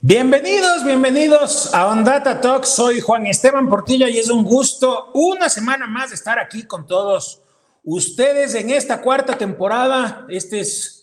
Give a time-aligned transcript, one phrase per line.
[0.00, 2.62] Bienvenidos, bienvenidos a Ondata Talk.
[2.64, 7.42] Soy Juan Esteban Portilla y es un gusto una semana más estar aquí con todos
[7.82, 10.24] ustedes en esta cuarta temporada.
[10.28, 10.95] Este es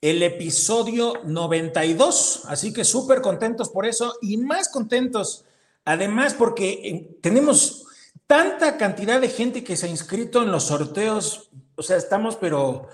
[0.00, 5.44] el episodio 92, así que súper contentos por eso y más contentos
[5.84, 7.86] además porque eh, tenemos
[8.26, 12.88] tanta cantidad de gente que se ha inscrito en los sorteos, o sea, estamos pero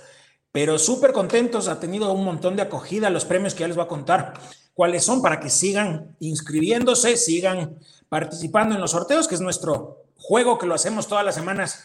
[0.52, 3.86] pero súper contentos, ha tenido un montón de acogida los premios que ya les voy
[3.86, 4.34] a contar
[4.74, 7.78] cuáles son para que sigan inscribiéndose, sigan
[8.10, 11.82] participando en los sorteos, que es nuestro juego que lo hacemos todas las semanas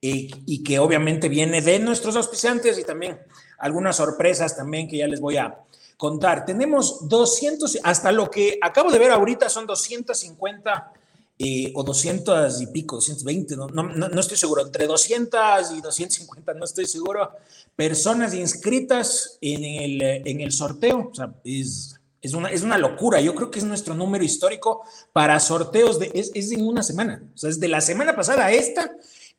[0.00, 3.20] y, que obviamente viene de nuestros auspiciantes y también
[3.58, 5.58] algunas sorpresas también que ya les voy a
[5.96, 6.44] contar.
[6.44, 10.92] Tenemos 200, hasta lo que acabo de ver ahorita son 250
[11.40, 16.54] eh, o 200 y pico, 220, no, no, no, estoy seguro, entre 200 y 250,
[16.54, 17.30] no estoy seguro,
[17.76, 21.10] personas inscritas en el, en el sorteo.
[21.12, 23.20] O sea, es es una, es una locura.
[23.20, 27.22] Yo creo que es nuestro número histórico para sorteos de, es, es en una semana.
[27.34, 28.90] O sea, es de la semana pasada a esta,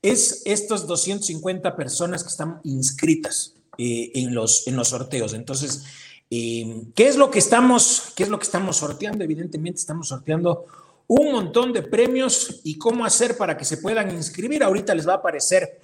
[0.02, 5.33] es estos 250 personas que están inscritas eh, en, los, en los sorteos.
[5.33, 5.85] Entonces,
[6.30, 9.23] eh, ¿qué es lo que estamos, qué es lo que estamos sorteando?
[9.23, 10.66] Evidentemente estamos sorteando
[11.08, 14.63] un montón de premios y cómo hacer para que se puedan inscribir.
[14.63, 15.80] Ahorita les va a aparecer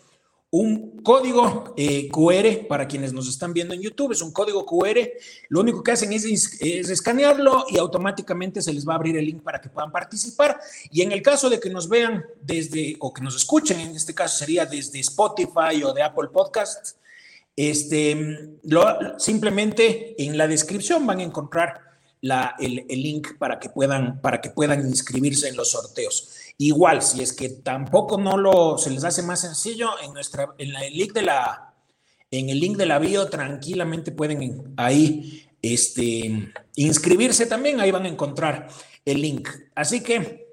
[0.51, 4.99] un código eh, QR para quienes nos están viendo en YouTube, es un código QR,
[5.49, 9.25] lo único que hacen es, es, escanearlo y automáticamente se les va a abrir el
[9.25, 10.59] link para que puedan participar.
[10.91, 14.13] Y en el caso de que nos vean desde, o que nos escuchen, en este
[14.13, 16.97] caso sería desde Spotify o de Apple Podcasts,
[17.55, 18.57] este,
[19.17, 21.81] simplemente en la descripción van a encontrar
[22.21, 26.29] la, el, el, link para que, puedan, para que puedan inscribirse en los sorteos.
[26.57, 30.75] Igual, si es que tampoco no lo se les hace más sencillo, en nuestra en
[30.75, 31.73] el link de la
[32.31, 38.09] en el link de la bio tranquilamente pueden ahí este inscribirse también, ahí van a
[38.09, 38.69] encontrar
[39.05, 39.49] el link.
[39.75, 40.47] Así que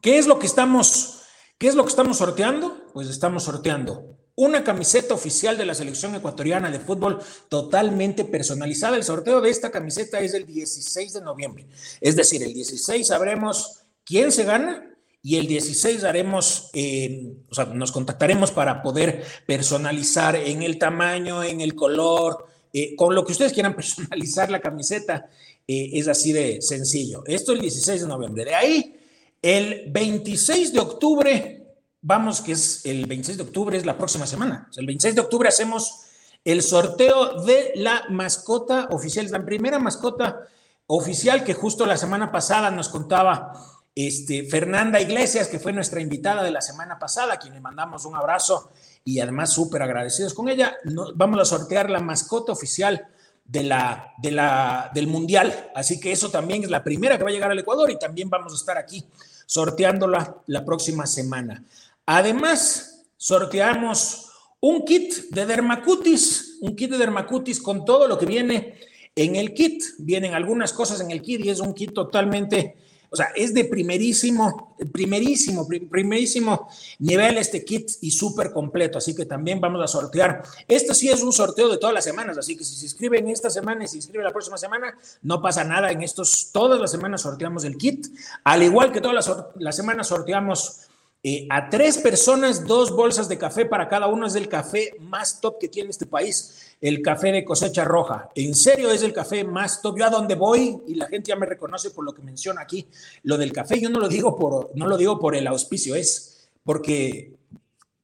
[0.00, 1.22] ¿qué es lo que estamos
[1.58, 2.86] qué es lo que estamos sorteando?
[2.92, 7.18] Pues estamos sorteando una camiseta oficial de la selección ecuatoriana de fútbol
[7.50, 8.96] totalmente personalizada.
[8.96, 11.66] El sorteo de esta camiseta es el 16 de noviembre.
[12.00, 17.66] Es decir, el 16 sabremos quién se gana y el 16 haremos, eh, o sea,
[17.66, 23.32] nos contactaremos para poder personalizar en el tamaño, en el color, eh, con lo que
[23.32, 25.28] ustedes quieran personalizar la camiseta.
[25.68, 27.24] Eh, es así de sencillo.
[27.26, 28.46] Esto el 16 de noviembre.
[28.46, 28.96] De ahí,
[29.42, 31.59] el 26 de octubre,
[32.02, 34.68] vamos, que es el 26 de octubre, es la próxima semana.
[34.76, 36.06] el 26 de octubre hacemos
[36.44, 40.46] el sorteo de la mascota oficial, la primera mascota
[40.86, 43.52] oficial que justo la semana pasada nos contaba
[43.94, 48.04] este, Fernanda Iglesias, que fue nuestra invitada de la semana pasada, a quien le mandamos
[48.06, 48.72] un abrazo
[49.04, 50.76] y además súper agradecidos con ella,
[51.14, 53.06] vamos a sortear la mascota oficial
[53.44, 55.70] de la, de la, del Mundial.
[55.74, 58.30] Así que eso también es la primera que va a llegar al Ecuador y también
[58.30, 59.04] vamos a estar aquí
[59.46, 61.64] sorteándola la próxima semana.
[62.12, 68.74] Además, sorteamos un kit de dermacutis, un kit de dermacutis con todo lo que viene
[69.14, 69.84] en el kit.
[69.98, 72.74] Vienen algunas cosas en el kit y es un kit totalmente
[73.12, 76.68] o sea, es de primerísimo, primerísimo, primerísimo
[77.00, 78.98] nivel este kit y súper completo.
[78.98, 80.44] Así que también vamos a sortear.
[80.68, 82.38] Esto sí es un sorteo de todas las semanas.
[82.38, 85.64] Así que si se inscriben esta semana y se inscriben la próxima semana, no pasa
[85.64, 85.90] nada.
[85.90, 88.06] En estos, todas las semanas sorteamos el kit.
[88.44, 90.82] Al igual que todas las, las semanas sorteamos
[91.22, 94.26] eh, a tres personas, dos bolsas de café para cada uno.
[94.26, 98.30] Es el café más top que tiene este país el café de cosecha roja.
[98.34, 99.98] En serio es el café más top.
[99.98, 102.86] Yo a donde voy y la gente ya me reconoce por lo que menciona aquí,
[103.24, 106.48] lo del café, yo no lo digo por, no lo digo por el auspicio, es
[106.64, 107.34] porque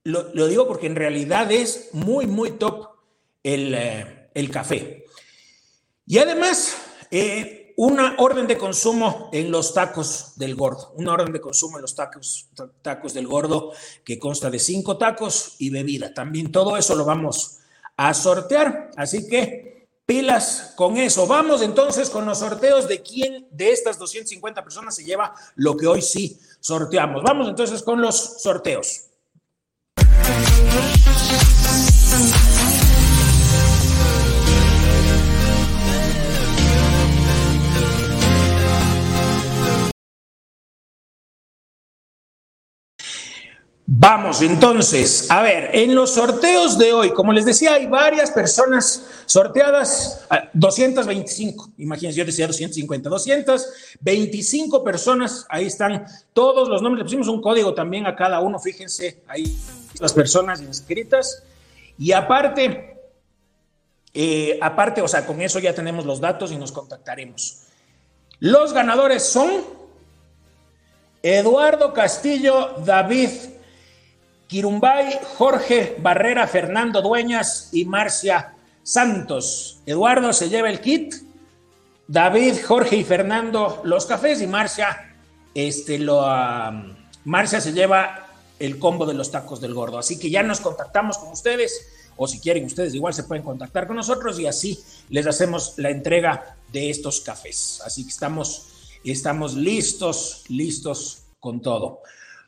[0.05, 2.91] lo, digo porque en realidad es muy, muy top
[3.43, 5.05] el, eh, el café.
[6.07, 6.77] Y además,
[7.11, 11.83] eh, una orden de consumo en los tacos del gordo, una orden de consumo en
[11.83, 12.49] los tacos,
[12.83, 16.13] tacos del gordo que consta de cinco tacos y bebida.
[16.15, 17.59] También todo eso lo vamos
[17.97, 18.91] a sortear.
[18.97, 21.27] Así que pilas con eso.
[21.27, 25.87] Vamos entonces con los sorteos de quién de estas 250 personas se lleva lo que
[25.87, 27.23] hoy sí sorteamos.
[27.23, 29.03] Vamos entonces con los sorteos.
[43.89, 49.07] Vamos entonces, a ver, en los sorteos de hoy, como les decía, hay varias personas
[49.27, 57.29] sorteadas, 225, imagínense, yo decía 250, 225 personas, ahí están todos los nombres, le pusimos
[57.29, 59.57] un código también a cada uno, fíjense, ahí
[60.01, 61.45] las personas inscritas,
[61.97, 62.99] y aparte,
[64.13, 67.63] eh, aparte, o sea, con eso ya tenemos los datos y nos contactaremos.
[68.41, 69.49] Los ganadores son
[71.23, 73.31] Eduardo Castillo, David
[74.47, 79.81] Kirumbay, Jorge Barrera, Fernando Dueñas y Marcia Santos.
[79.87, 81.15] Eduardo se lleva el kit,
[82.07, 85.17] David, Jorge y Fernando los cafés y Marcia,
[85.55, 86.25] este, lo,
[87.25, 88.29] Marcia se lleva
[88.59, 89.99] el combo de los tacos del gordo.
[89.99, 93.87] Así que ya nos contactamos con ustedes o si quieren ustedes igual se pueden contactar
[93.87, 97.83] con nosotros y así les hacemos la entrega de estos cafés.
[97.85, 98.69] Así que estamos,
[99.05, 102.03] estamos listos, listos con todo.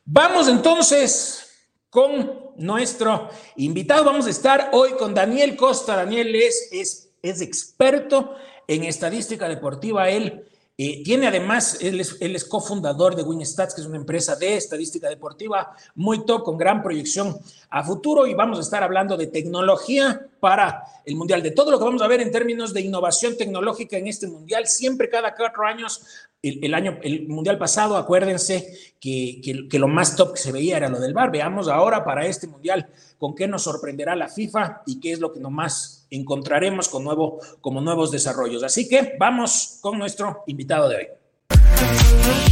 [0.05, 1.48] Vamos entonces
[1.89, 4.03] con nuestro invitado.
[4.03, 5.95] Vamos a estar hoy con Daniel Costa.
[5.95, 8.35] Daniel es, es, es experto
[8.67, 10.09] en estadística deportiva.
[10.09, 10.45] Él
[10.81, 15.75] eh, tiene además, él es, cofundador de WinStats, que es una empresa de estadística deportiva
[15.93, 17.37] muy top, con gran proyección
[17.69, 18.25] a futuro.
[18.27, 22.01] Y vamos a estar hablando de tecnología para el Mundial, de todo lo que vamos
[22.01, 24.67] a ver en términos de innovación tecnológica en este Mundial.
[24.67, 26.01] Siempre cada cuatro años
[26.41, 30.87] el, año, el mundial pasado, acuérdense que, que, lo más top que se veía era
[30.87, 31.31] lo del bar.
[31.31, 32.87] Veamos ahora para este mundial
[33.17, 37.39] con qué nos sorprenderá la FIFA y qué es lo que nomás encontraremos con nuevo,
[37.59, 38.63] como nuevos desarrollos.
[38.63, 42.48] Así que vamos con nuestro invitado de hoy.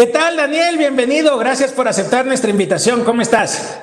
[0.00, 0.78] ¿Qué tal, Daniel?
[0.78, 1.36] Bienvenido.
[1.36, 3.04] Gracias por aceptar nuestra invitación.
[3.04, 3.78] ¿Cómo estás?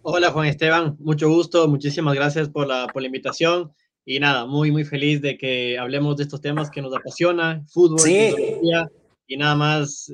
[0.00, 0.96] Hola, Juan Esteban.
[0.98, 1.68] Mucho gusto.
[1.68, 3.70] Muchísimas gracias por la, por la invitación.
[4.06, 8.00] Y nada, muy, muy feliz de que hablemos de estos temas que nos apasiona, fútbol,
[8.08, 10.10] y nada más,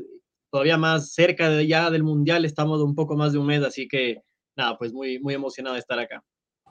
[0.51, 3.87] todavía más cerca de ya del Mundial, estamos un poco más de un mes, así
[3.87, 4.21] que
[4.57, 6.21] nada, pues muy, muy emocionado de estar acá.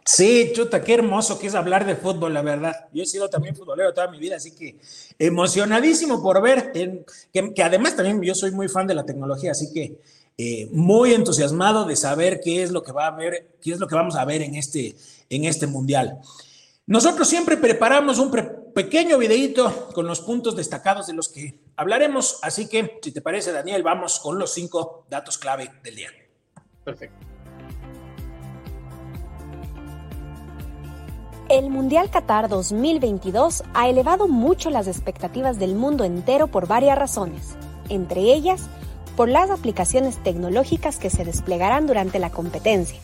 [0.08, 2.88] Sí, chuta, qué hermoso que es hablar de fútbol, la verdad.
[2.94, 4.80] Yo he sido también futbolero toda mi vida, así que
[5.20, 10.00] emocionadísimo por ver, que, además también yo soy muy fan de la tecnología, así que
[10.38, 13.88] eh, muy entusiasmado de saber qué es lo que va a ver, qué es lo
[13.88, 14.96] que vamos a ver en este,
[15.30, 16.20] en este mundial.
[16.86, 18.32] Nosotros siempre preparamos un
[18.74, 23.52] pequeño videito con los puntos destacados de los que hablaremos, así que si te parece,
[23.52, 26.12] Daniel, vamos con los cinco datos clave del día.
[26.86, 27.37] Perfecto.
[31.50, 37.56] El Mundial Qatar 2022 ha elevado mucho las expectativas del mundo entero por varias razones,
[37.88, 38.64] entre ellas
[39.16, 43.00] por las aplicaciones tecnológicas que se desplegarán durante la competencia,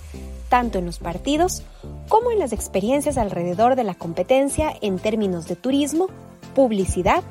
[0.49, 1.63] tanto en los partidos
[2.09, 6.07] como en las experiencias alrededor de la competencia en términos de turismo,
[6.53, 7.23] publicidad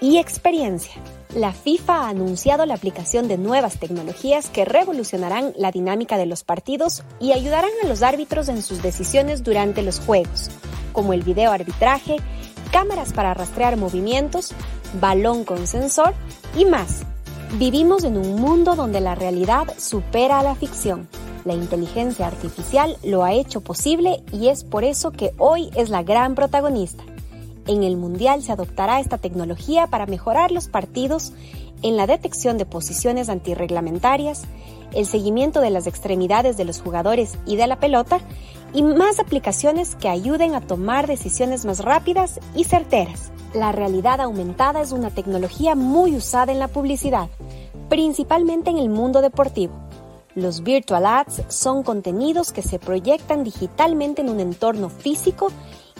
[0.00, 0.94] y experiencia
[1.34, 6.44] la FIFA ha anunciado la aplicación de nuevas tecnologías que revolucionarán la dinámica de los
[6.44, 10.50] partidos y ayudarán a los árbitros en sus decisiones durante los juegos,
[10.92, 12.16] como el video arbitraje,
[12.70, 14.52] cámaras para rastrear movimientos,
[15.00, 16.14] balón con sensor
[16.56, 17.02] y más.
[17.58, 21.08] Vivimos en un mundo donde la realidad supera a la ficción.
[21.44, 26.02] La inteligencia artificial lo ha hecho posible y es por eso que hoy es la
[26.02, 27.04] gran protagonista.
[27.66, 31.32] En el Mundial se adoptará esta tecnología para mejorar los partidos
[31.82, 34.42] en la detección de posiciones antirreglamentarias,
[34.92, 38.20] el seguimiento de las extremidades de los jugadores y de la pelota,
[38.72, 43.30] y más aplicaciones que ayuden a tomar decisiones más rápidas y certeras.
[43.54, 47.28] La realidad aumentada es una tecnología muy usada en la publicidad,
[47.88, 49.74] principalmente en el mundo deportivo.
[50.34, 55.52] Los virtual ads son contenidos que se proyectan digitalmente en un entorno físico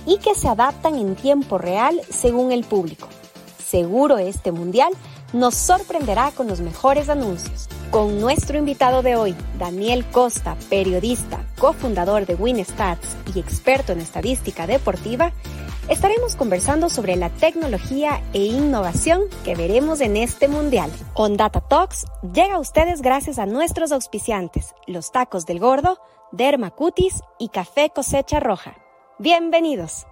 [0.07, 3.09] y que se adaptan en tiempo real según el público.
[3.65, 4.93] Seguro este mundial
[5.33, 7.69] nos sorprenderá con los mejores anuncios.
[7.91, 14.67] Con nuestro invitado de hoy, Daniel Costa, periodista, cofundador de WinStats y experto en estadística
[14.67, 15.33] deportiva,
[15.89, 20.91] estaremos conversando sobre la tecnología e innovación que veremos en este mundial.
[21.15, 25.99] On Data Talks llega a ustedes gracias a nuestros auspiciantes, los tacos del gordo,
[26.33, 28.84] Derma Cutis y Café Cosecha Roja.
[29.19, 30.07] Bienvenidos.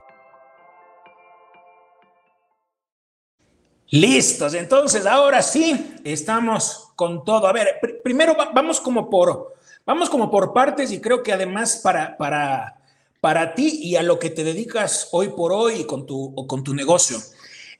[3.88, 7.48] Listos, entonces ahora sí estamos con todo.
[7.48, 9.54] A ver, primero vamos como por
[9.84, 12.78] vamos como por partes y creo que además para para
[13.20, 16.72] para ti y a lo que te dedicas hoy por hoy con tu con tu
[16.72, 17.18] negocio.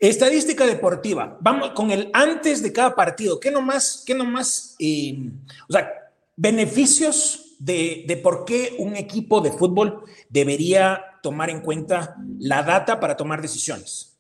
[0.01, 1.39] Estadística deportiva.
[1.41, 3.39] Vamos con el antes de cada partido.
[3.39, 5.31] ¿Qué nomás qué nomás eh,
[5.69, 5.89] o sea,
[6.35, 13.01] beneficios de, de por qué un equipo de fútbol debería tomar en cuenta la data
[13.01, 14.13] para tomar decisiones?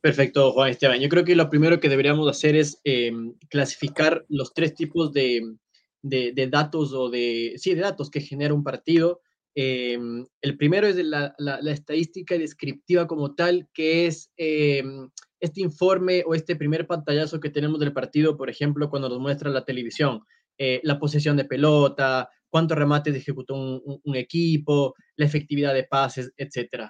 [0.00, 1.00] Perfecto, Juan Esteban.
[1.00, 5.56] Yo creo que lo primero que deberíamos hacer es em, clasificar los tres tipos de,
[6.02, 9.22] de, datos o de, sí, de datos que genera un partido.
[9.54, 11.34] Em, el primero es la,
[11.70, 15.08] estadística descriptiva como tal, que es em,
[15.40, 19.48] este informe o este primer pantallazo que tenemos del partido, por ejemplo, cuando nos muestra
[19.50, 20.20] la televisión,
[20.58, 26.32] eh, la posesión de pelota, cuántos remates ejecutó un, un, equipo, la efectividad de pases,
[26.36, 26.84] etc.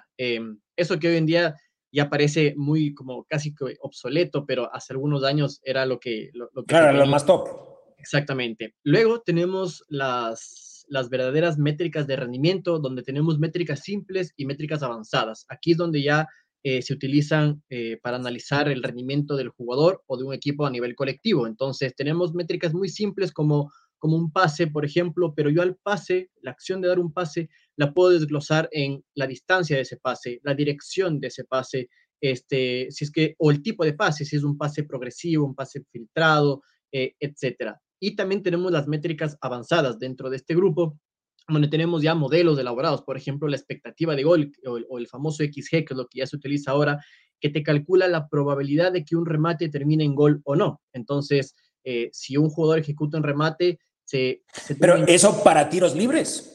[0.75, 1.55] eso que hoy en día
[1.91, 6.29] ya parece muy como casi obsoleto, pero hace algunos años era lo que...
[6.33, 7.49] Lo, que claro, lo más top.
[7.97, 8.75] Exactamente.
[8.83, 15.47] Luego tenemos las, las verdaderas métricas de rendimiento, donde tenemos métricas simples y métricas avanzadas.
[15.49, 16.27] Aquí es donde ya
[16.67, 20.71] eh, se utilizan eh, para analizar el rendimiento del jugador o de un equipo a
[20.71, 21.47] nivel colectivo.
[21.47, 26.29] Entonces, tenemos métricas muy simples como, como un pase, por ejemplo, pero yo al pase,
[26.41, 30.39] la acción de dar un pase, la puedo desglosar en la distancia de ese pase,
[30.43, 31.89] la dirección de ese pase,
[32.21, 35.55] este, si es que, o el tipo de pase, si es un pase progresivo, un
[35.55, 36.61] pase filtrado,
[36.91, 37.81] eh, etcétera.
[37.99, 40.99] Y también tenemos las métricas avanzadas dentro de este grupo,
[41.47, 45.69] donde tenemos ya modelos elaborados, por ejemplo, la expectativa de gol o el, famoso XG,
[45.69, 46.99] que es lo que ya se utiliza ahora,
[47.39, 50.81] que te calcula la probabilidad de que un remate termine en gol o no.
[50.93, 51.53] Entonces,
[51.85, 54.41] eh, si un jugador ejecuta un remate, se...
[54.79, 56.51] Pero eso para tiros libres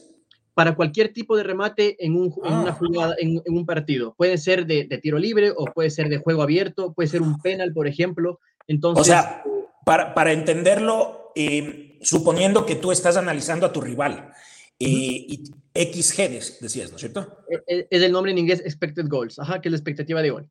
[0.53, 2.73] para cualquier tipo de remate en, un, una ah.
[2.73, 4.13] jugada, en, un partido.
[4.17, 7.73] Puede ser de, tiro libre o puede ser de juego abierto, puede ser un penal,
[7.73, 8.39] por ejemplo.
[8.67, 9.43] Entonces, o sea,
[9.85, 14.33] para, para entenderlo, eh, suponiendo que tú estás analizando a tu rival,
[14.79, 17.37] eh, y XG decías, ¿no es cierto?
[17.49, 20.31] E, e, es el nombre en inglés expected goals, ajá, que es la expectativa de
[20.31, 20.49] gol.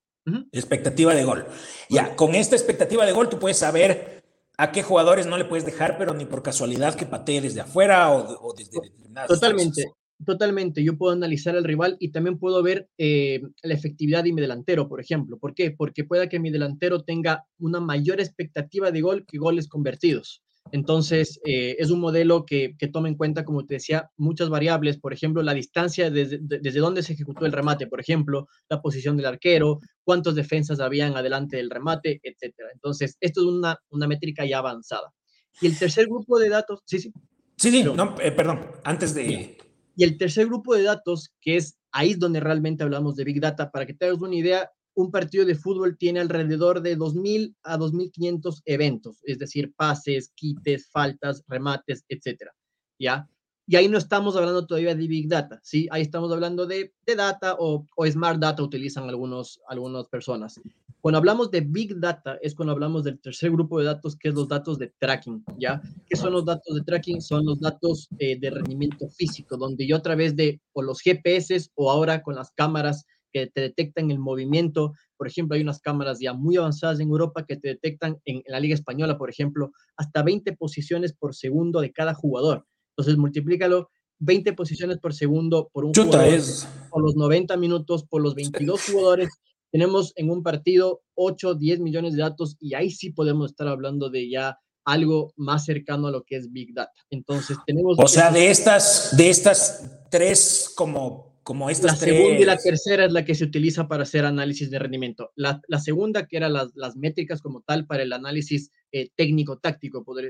[0.52, 1.46] Expectativa de gol.
[1.88, 4.19] Ya, con esta expectativa de gol tú puedes saber
[4.60, 8.12] a qué jugadores no le puedes dejar, pero ni por casualidad que patee desde afuera
[8.12, 8.78] o, desde
[9.26, 9.86] Totalmente,
[10.26, 10.84] totalmente.
[10.84, 14.86] Yo puedo analizar al rival y también puedo ver eh, la efectividad de mi delantero,
[14.86, 15.38] por ejemplo.
[15.38, 15.70] ¿Por qué?
[15.70, 20.42] Porque pueda que mi delantero tenga una mayor expectativa de gol que goles convertidos.
[20.72, 25.12] Entonces, eh, es un modelo que, toma en cuenta, como te decía, muchas variables, por
[25.12, 29.26] ejemplo, la distancia desde, desde donde se ejecutó el remate, por ejemplo, la posición del
[29.26, 32.68] arquero, cuántas defensas habían adelante del remate, etcétera.
[32.72, 35.12] Entonces, esto es una, una métrica ya avanzada.
[35.60, 37.12] Y el tercer grupo de datos, sí, sí.
[37.56, 39.58] Sí, sí, no, eh, perdón, antes de...
[39.96, 43.70] Y el tercer grupo de datos, que es ahí donde realmente hablamos de Big Data,
[43.70, 47.78] para que te hagas una idea, un partido de fútbol tiene alrededor de 2.000 a
[47.78, 52.52] 2.500 eventos, es decir, pases, quites, faltas, remates, etcétera,
[52.98, 53.28] ¿ya?
[53.66, 55.86] Y ahí no estamos hablando todavía de Big Data, ¿sí?
[55.92, 60.60] Ahí estamos hablando de, de Data o, o, Smart Data, utilizan algunos, algunas personas.
[61.00, 64.34] Cuando hablamos de Big Data es cuando hablamos del tercer grupo de datos, que es
[64.34, 65.80] los datos de tracking, ¿ya?
[66.08, 67.22] ¿Qué son los datos de tracking?
[67.22, 71.70] Son los datos eh, de rendimiento físico, donde yo a través de o los GPS
[71.74, 74.92] o ahora con las cámaras que te detectan el movimiento.
[75.16, 78.60] Por ejemplo, hay unas cámaras ya muy avanzadas en Europa que te detectan en, la
[78.60, 82.66] Liga Española, por ejemplo, hasta 20 posiciones por segundo de cada jugador.
[82.96, 86.68] Entonces, multiplícalo 20 posiciones por segundo por un jugador, es...
[86.90, 89.28] por los 90 minutos, por los 22 jugadores.
[89.72, 94.10] Tenemos en un partido 8, 10 millones de datos y ahí sí podemos estar hablando
[94.10, 96.92] de ya algo más cercano a lo que es Big Data.
[97.10, 97.96] Entonces, tenemos...
[97.98, 103.12] O sea, de estas, de estas tres como como la segunda y la tercera es
[103.12, 105.32] la que se utiliza para hacer análisis de rendimiento.
[105.36, 110.20] La, segunda, que eran las, las, métricas como tal para el análisis eh, técnico-táctico, por,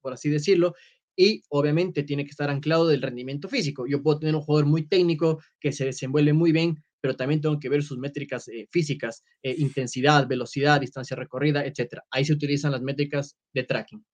[0.00, 0.74] por, así decirlo,
[1.16, 3.86] y obviamente tiene que estar anclado del rendimiento físico.
[3.86, 7.58] Yo puedo tener un jugador muy técnico que se desenvuelve muy bien, pero también tengo
[7.58, 12.00] que ver sus métricas eh, físicas, eh, intensidad, velocidad, distancia recorrida, etc.
[12.10, 14.04] Ahí se utilizan las métricas de tracking.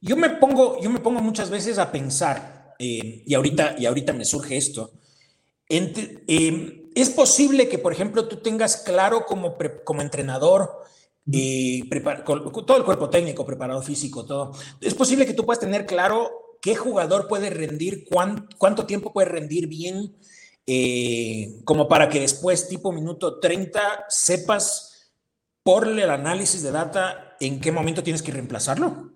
[0.00, 4.24] Yo me pongo, yo me pongo muchas veces a pensar, y, ahorita, y ahorita me
[4.24, 4.92] surge esto,
[5.72, 10.70] Em, es posible que, por ejemplo, tú tengas claro como, como entrenador,
[11.32, 11.82] eh,
[12.66, 14.52] todo el cuerpo técnico, preparado físico, todo.
[14.82, 18.04] Es posible que tú puedas tener claro qué jugador puede rendir,
[18.58, 20.14] cuánto tiempo puede rendir bien,
[20.66, 25.14] eh, como para que después, tipo minuto 30, sepas
[25.62, 29.10] por el análisis de data en qué momento tienes que reemplazarlo.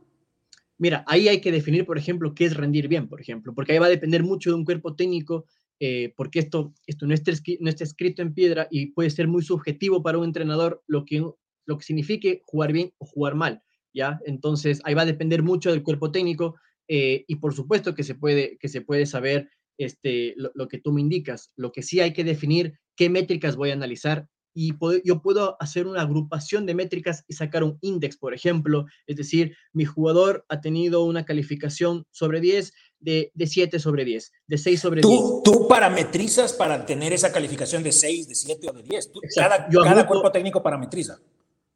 [0.79, 3.79] Mira, ahí hay que definir, por ejemplo, qué es rendir bien, por ejemplo, porque ahí
[3.79, 5.45] va a depender mucho de un cuerpo técnico
[5.79, 10.19] eh, porque esto, esto no, está, escrito en piedra y puede ser muy subjetivo para
[10.19, 11.25] un entrenador lo que,
[11.67, 14.19] lo que signifique jugar bien o jugar mal, ¿ya?
[14.25, 16.57] Entonces, ahí va a depender mucho del cuerpo técnico
[16.89, 20.93] eh, y por supuesto que se puede, que se puede saber este, lo, que tú
[20.93, 21.53] me indicas.
[21.57, 24.73] Lo que sí hay que definir qué métricas voy a analizar y
[25.05, 29.55] yo puedo hacer una agrupación de métricas y sacar un índice, por ejemplo, es decir,
[29.75, 32.73] mi jugador ha tenido una calificación sobre 10
[33.07, 35.21] de, de 7 sobre 10, de 6 sobre ¿Tú, 10.
[35.45, 39.13] Tú parametrizas para tener esa calificación de 6, de 7 o de 10.
[39.13, 41.17] Tú, cada, cada cuerpo técnico parametriza.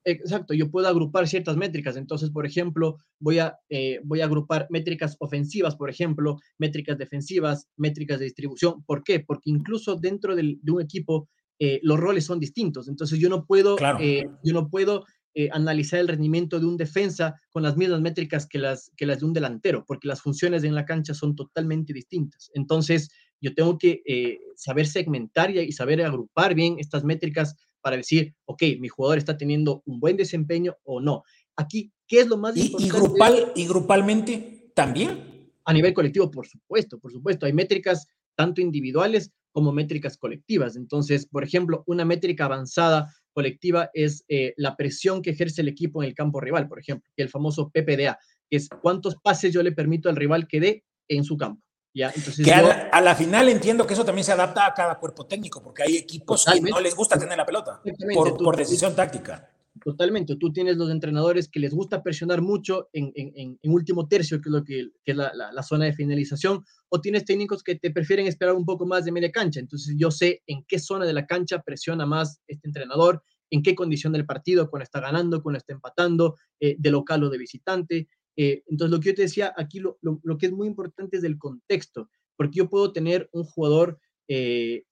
[0.03, 1.97] Exacto, yo puedo agrupar ciertas métricas.
[1.97, 7.69] Entonces, por ejemplo, voy a, eh, voy a agrupar métricas ofensivas, por ejemplo, métricas defensivas,
[7.77, 8.83] métricas de distribución.
[8.85, 9.21] ¿Por qué?
[9.21, 11.29] Porque incluso dentro del, de un equipo
[11.61, 12.89] eh, los roles son distintos.
[12.89, 13.99] Entonces, yo no puedo, Claro.
[14.01, 18.47] eh, yo no puedo eh, analizar el rendimiento de un defensa con las mismas métricas
[18.47, 21.93] que las, que las de un delantero, porque las funciones en la cancha son totalmente
[21.93, 22.51] distintas.
[22.55, 23.11] Entonces,
[23.41, 28.35] yo tengo que eh, saber segmentar y, y saber agrupar bien estas métricas para decir,
[28.45, 31.23] ok, mi jugador está teniendo un buen desempeño o no.
[31.57, 32.99] Aquí, ¿qué es lo más Y, y, importante?
[32.99, 35.53] grupal, y grupalmente también.
[35.65, 37.47] A nivel colectivo, por supuesto, por supuesto.
[37.47, 40.77] Hay métricas tanto individuales como métricas colectivas.
[40.77, 46.03] Entonces, por ejemplo, una métrica avanzada colectiva es eh, la presión que ejerce el equipo
[46.03, 48.19] en el campo rival, por ejemplo, el famoso PPDA,
[48.49, 51.63] que es cuántos pases yo le permito al rival que dé en su campo.
[51.95, 52.13] ¿ya?
[52.15, 54.95] Entonces, Que a la, a la final entiendo que eso también se adapta a cada
[54.99, 57.81] cuerpo técnico, porque hay equipos que no les gusta tener la pelota
[58.15, 59.51] por, tú- por decisión táctica.
[59.85, 60.37] Totalmente.
[60.37, 64.41] Tú tienes los entrenadores que les gusta presionar mucho en, en- en- en último tercio,
[64.41, 67.63] que es lo que, que es la, la- la zona de finalización, o tienes técnicos
[67.63, 69.61] que te prefieren esperar un poco más de media cancha.
[69.61, 73.75] Entonces yo sé en qué zona de la cancha presiona más este entrenador, en qué
[73.75, 78.09] condición del partido, cuando está ganando, cuando está empatando, eh, de local o de visitante.
[78.37, 79.99] Eh, entonces lo que yo te decía aquí, lo,
[80.39, 84.85] que es muy importante es del contexto, porque yo puedo tener un jugador, eh,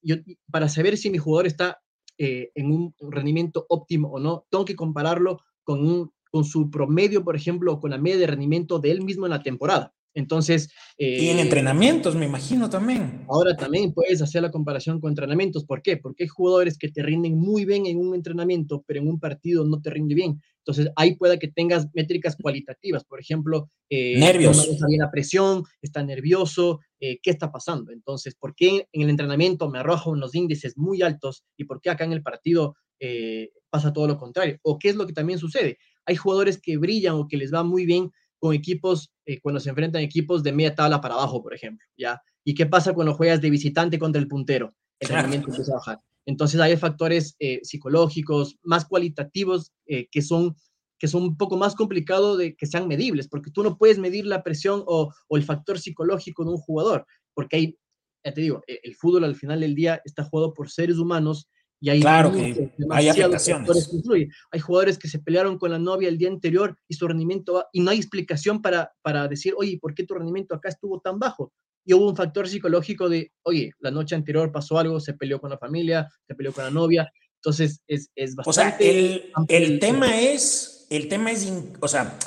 [0.51, 1.79] para saber si mi jugador está
[2.19, 7.37] eh, en un rendimiento óptimo o no, tengo que compararlo con, con su promedio, por
[7.37, 9.95] ejemplo, con la media de rendimiento de él mismo en la temporada.
[10.19, 13.25] Entonces, Y en entrenamientos, me imagino también.
[13.29, 15.65] Ahora también puedes hacer la comparación con entrenamientos.
[15.65, 15.97] ¿Por qué?
[15.97, 19.65] Porque hay jugadores que te rinden muy bien en un entrenamiento, pero en un partido
[19.65, 20.41] no te rinde bien.
[20.69, 23.05] Entonces, ahí puede que tengas métricas cualitativas.
[23.05, 24.69] Por ejemplo, eh, Nervios.
[24.87, 27.93] bien la presión, está nervioso, eh, ¿qué está pasando?
[27.93, 31.91] Entonces, ¿por qué en el entrenamiento me arroja unos índices muy altos y por qué
[31.91, 34.59] acá en el partido eh, pasa todo lo contrario?
[34.63, 35.79] ¿O qué es lo que también sucede?
[36.05, 39.71] Hay jugadores que brillan o que les va muy bien con equipos, eh, cuando se
[39.71, 42.21] enfrentan equipos de media tabla para abajo, por ejemplo, ¿ya?
[42.45, 44.75] ¿Y qué pasa cuando juegas de visitante contra el puntero?
[45.01, 45.23] El Claro.
[45.23, 45.99] rendimiento empieza a bajar.
[46.27, 50.57] Entonces hay factores eh, psicológicos, más cualitativos, eh, que, son,
[50.99, 54.27] que son un poco más complicados de que sean medibles, porque tú no puedes medir
[54.27, 57.79] la presión o, o el factor psicológico de un jugador, porque hay,
[58.25, 61.49] ya te digo, e- el fútbol al final del día está jugado por seres humanos
[61.81, 63.89] y hay, Claro que hay afectaciones.
[63.89, 64.29] que.
[64.51, 67.67] Hay jugadores que se pelearon con la novia el día anterior y su rendimiento va,
[67.73, 71.19] y no hay explicación para, para decir, oye, ¿por qué tu rendimiento acá estuvo tan
[71.19, 71.53] bajo?
[71.85, 75.51] Y hubo un factor psicológico de, oye, la noche anterior pasó algo, se peleó con
[75.51, 77.11] la familia, se peleó con la novia.
[77.37, 78.91] Entonces, es, es O sea, bastante...
[78.91, 82.19] el, el tema es, el tema es, o sea,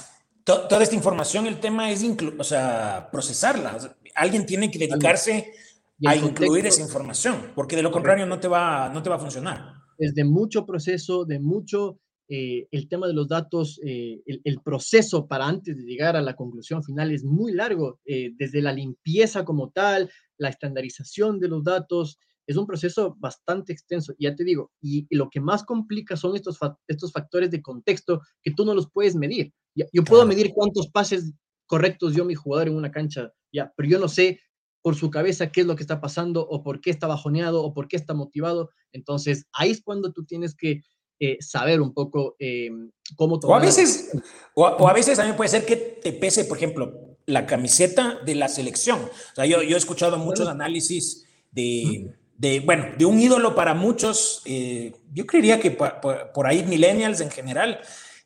[0.45, 2.03] to- toda esta información, el tema es,
[2.37, 3.75] o sea, procesarla.
[3.75, 5.70] O sea, alguien tiene que dedicarse y
[6.09, 9.19] a incluir esa información, porque de lo contrario no te va, no te va a
[9.19, 9.75] funcionar.
[9.97, 14.61] es de mucho proceso, de mucho, eh, el tema de los datos, eh, el, el
[14.61, 18.73] proceso para antes de llegar a la conclusión final es muy largo, eh, desde la
[18.73, 24.43] limpieza como tal, la estandarización de los datos, es un proceso bastante extenso, ya te
[24.43, 28.51] digo, y, y lo que más complica son estos, fa- estos factores de contexto que
[28.51, 29.53] tú no los puedes medir.
[29.75, 30.29] Ya- Yo puedo Claro.
[30.35, 31.31] medir cuántos pases
[31.67, 34.39] correctos dio mi jugador en una cancha, ya, pero yo no sé
[34.81, 37.73] por su cabeza qué es lo que está pasando o por qué está bajoneado o
[37.73, 38.69] por qué está motivado.
[38.91, 40.81] Entonces, ahí es cuando tú tienes que
[41.19, 42.71] eh, saber un poco eh,
[43.15, 44.09] cómo O a tomar- veces,
[44.55, 48.17] o a, o a veces también puede ser que te pese, por ejemplo, la camiseta
[48.25, 48.99] de la selección.
[49.01, 53.75] O sea, yo, yo he escuchado muchos análisis de, de, bueno, de un ídolo para
[53.75, 57.79] muchos, eh, yo creería que pa- pa- por ahí millennials en general,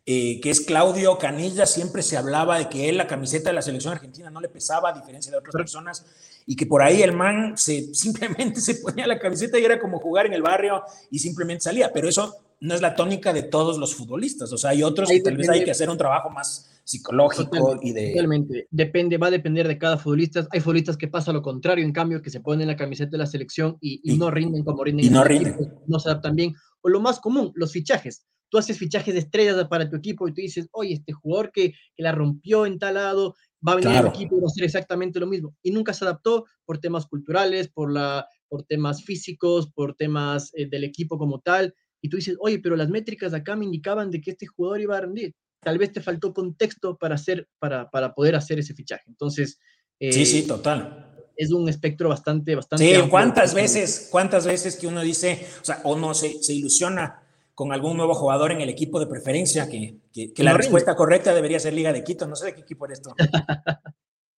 [0.06, 3.62] eh, que es Claudio Canilla, siempre se hablaba de que él la camiseta de la
[3.62, 6.06] selección argentina no le pesaba, a diferencia de otras personas,
[6.46, 10.00] y que por ahí el man se, simplemente se ponía la camiseta y era como
[10.00, 13.78] jugar en el barrio y simplemente salía, pero eso no es la tónica de todos
[13.78, 16.72] los futbolistas, o sea, hay otros que tal vez hay que hacer un trabajo más
[16.86, 18.10] psicológico Totalmente, y de...
[18.12, 18.68] Totalmente.
[18.70, 20.48] Depende, va a depender de cada futbolista.
[20.52, 23.26] Hay futbolistas que pasa lo contrario, en cambio, que se ponen la camiseta de la
[23.26, 25.04] selección y, y Y- no rinden como rinden.
[25.06, 25.56] y no rinden.
[25.56, 26.54] equipo, no se adaptan bien.
[26.82, 28.24] O lo más común, los fichajes.
[28.50, 31.72] Tú haces fichajes de estrellas para tu equipo y tú dices, oye, este jugador que,
[31.72, 33.36] que la rompió en tal lado,
[33.68, 34.10] va a venir Claro.
[34.10, 35.56] al equipo y va a hacer exactamente lo mismo.
[35.64, 40.68] Y nunca se adaptó por temas culturales, por, la, por temas físicos, por temas eh,
[40.68, 41.74] del equipo como tal.
[42.02, 44.82] Y tú dices, oye, pero las métricas de acá me indicaban de que este jugador
[44.82, 48.76] iba a rendir tal vez te faltó contexto para, hacer, para, para poder hacer ese
[48.76, 49.02] fichaje.
[49.08, 49.60] Entonces,
[50.00, 51.12] eh, Sí, sí, total.
[51.36, 52.86] es un espectro bastante, bastante.
[52.86, 53.10] Sí, amplio.
[53.10, 57.20] ¿cuántas veces, cuántas veces que uno dice, o sea, o no se, se ilusiona
[57.56, 60.64] con algún nuevo jugador en el equipo de preferencia, que, que, que la rinde.
[60.64, 63.12] respuesta correcta debería ser Liga de Quito, no sé de qué equipo eres tú.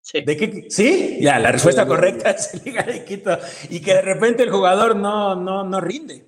[0.09, 0.21] Sí.
[0.21, 0.67] ¿De qué?
[0.69, 1.17] ¿Sí?
[1.19, 3.37] Ya, la respuesta correcta es Liga de Quito.
[3.69, 6.25] Y que de repente el jugador no, no, no rinde.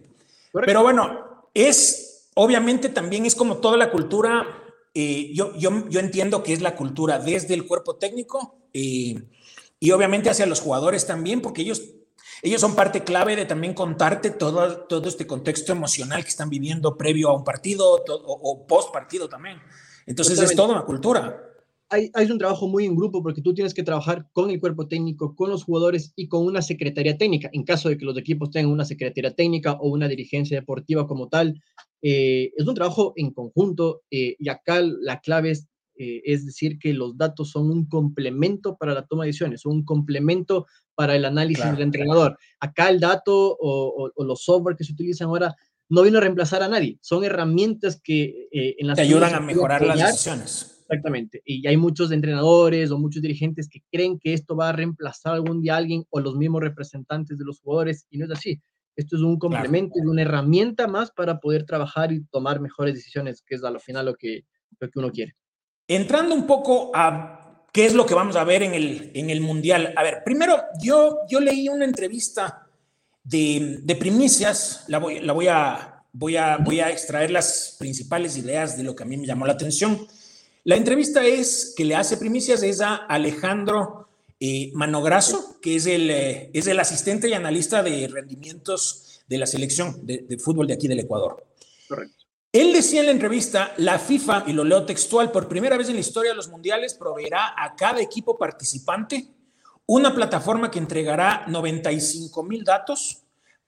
[0.51, 4.45] Pero bueno, es, obviamente también es como toda la cultura,
[4.93, 9.21] eh, yo, yo, yo, entiendo que es la cultura desde el cuerpo técnico eh,
[9.79, 11.81] y obviamente hacia los jugadores también, porque ellos,
[12.41, 16.97] ellos son parte clave de también contarte todo, todo este contexto emocional que están viviendo
[16.97, 19.59] previo a un partido o, o post partido también.
[20.05, 21.49] Entonces es toda una cultura
[21.89, 25.35] hay, un trabajo muy en grupo porque tú tienes que trabajar con el cuerpo técnico,
[25.35, 27.49] con los jugadores y con una secretaría técnica.
[27.51, 31.29] En caso de que los equipos tengan una secretaría técnica o una dirigencia deportiva como
[31.29, 31.59] tal,
[32.01, 36.77] eh, es un trabajo en conjunto eh, y acá la clave es, eh, es decir
[36.77, 40.67] que los datos son un complemento para la toma de decisiones, un complemento
[40.99, 42.37] para el análisis del entrenador.
[42.59, 45.55] Acá el dato o, los software que se utilizan ahora
[45.87, 49.81] no viene a reemplazar a nadie, son herramientas que en las te ayudan a mejorar
[49.81, 51.41] las decisiones Exactamente.
[51.45, 55.61] Y hay muchos entrenadores o muchos dirigentes que creen que esto va a reemplazar algún
[55.61, 58.59] día a alguien o los mismos representantes de los jugadores y no es así.
[58.97, 63.41] Esto es un complemento y una herramienta más para poder trabajar y tomar mejores decisiones,
[63.45, 64.45] que es a lo final lo que,
[64.79, 65.35] lo que uno quiere.
[65.87, 67.38] Entrando un poco a
[67.71, 69.93] qué es lo que vamos a ver en el, en el Mundial.
[69.95, 72.67] A ver, primero, yo, yo leí una entrevista
[73.23, 78.37] de, de primicias, la voy, la voy, a, voy, a, voy a extraer las principales
[78.37, 80.07] ideas de lo que a mí me llamó la atención
[80.69, 86.09] la entrevista es que le hace primicias es a Alejandro eh, Manograzo, que es el,
[86.11, 90.87] eh, es el asistente y analista de rendimientos de la selección de, fútbol de aquí
[90.87, 91.45] del Ecuador.
[91.87, 92.18] Correcto.
[92.51, 95.93] Él decía en la entrevista, la FIFA, y lo leo textual, por primera vez en
[95.93, 99.27] la historia de los mundiales proveerá a cada equipo participante
[99.85, 103.21] una plataforma que entregará 95 mil datos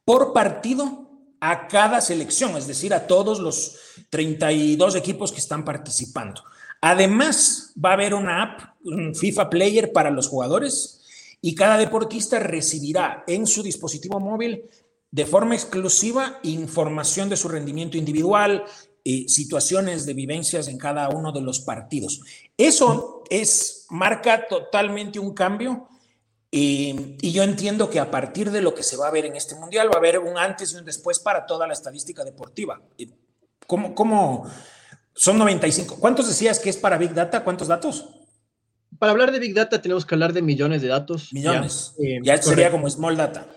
[0.04, 1.08] por partido
[1.40, 3.76] a cada selección, es decir, a todos los
[4.10, 6.44] 32 equipos que están participando.
[6.82, 11.02] Además, va a haber una app, un FIFA Player para los jugadores
[11.40, 14.64] y cada deportista recibirá en su dispositivo móvil
[15.12, 18.66] de forma exclusiva información de su rendimiento individual,
[19.04, 22.22] y situaciones de vivencias en cada uno de los partidos.
[22.58, 25.88] Eso es, marca totalmente un cambio
[26.52, 29.36] y, y, yo entiendo que a partir de lo que se va a ver en
[29.36, 32.82] este mundial va a haber un antes y un después para toda la estadística deportiva.
[33.66, 34.46] ¿Cómo, cómo,
[35.16, 35.98] son 95.
[35.98, 37.44] ¿Cuántos decías que es para Big Data?
[37.44, 38.06] ¿Cuántos datos?
[39.00, 41.32] Para hablar de Big Data tenemos que hablar de millones de datos.
[41.32, 41.94] Millones.
[42.22, 43.48] Ya, eh, sería como Small Data.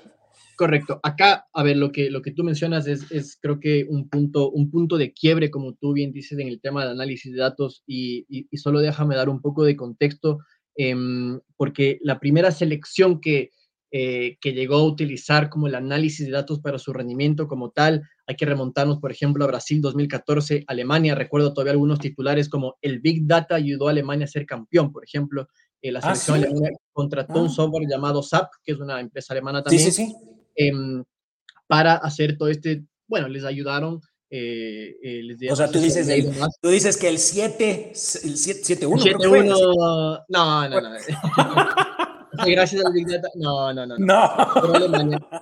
[0.56, 1.00] Correcto.
[1.02, 4.50] Acá, a ver, lo que, lo que tú mencionas es, es, creo que un punto,
[4.50, 7.82] un punto de quiebre, como tú bien dices, en el tema de análisis de datos
[7.86, 10.38] y, y, solo déjame dar un poco de contexto,
[10.76, 13.50] em, porque la primera selección que,
[13.96, 18.02] eh, que llegó a utilizar como el análisis de datos para su rendimiento como tal.
[18.26, 21.14] Hay que remontarnos, por ejemplo, a Brasil 2014, Alemania.
[21.14, 25.04] Recuerdo todavía algunos titulares como el Big Data ayudó a Alemania a ser campeón, por
[25.04, 25.46] ejemplo.
[25.80, 27.50] Eh, la ah, selección alemana contrató un ah.
[27.50, 30.16] software llamado SAP, que es una empresa alemana también, sí, sí,
[30.54, 31.04] em,
[31.66, 36.08] para hacer todo este, bueno, les ayudaron eh, eh, o sea, tú dices,
[36.60, 39.00] tú dices que el 7, el 7-1.
[39.00, 40.90] 7-1, no, no, no.
[42.46, 43.28] gracias al Big Data.
[43.36, 43.96] No, no, no.
[43.96, 44.30] no.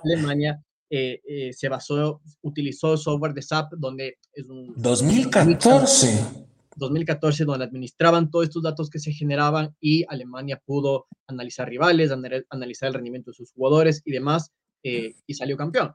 [0.05, 4.75] Alemania, eh, eh, se basó, utilizó software de SAP, donde es un...
[4.77, 6.43] 2014.
[6.77, 12.11] 2014, donde administraban todos estos datos que se generaban y Alemania pudo analizar rivales,
[12.51, 14.51] analizar el rendimiento de sus jugadores y demás,
[14.83, 15.95] eh, y salió campeón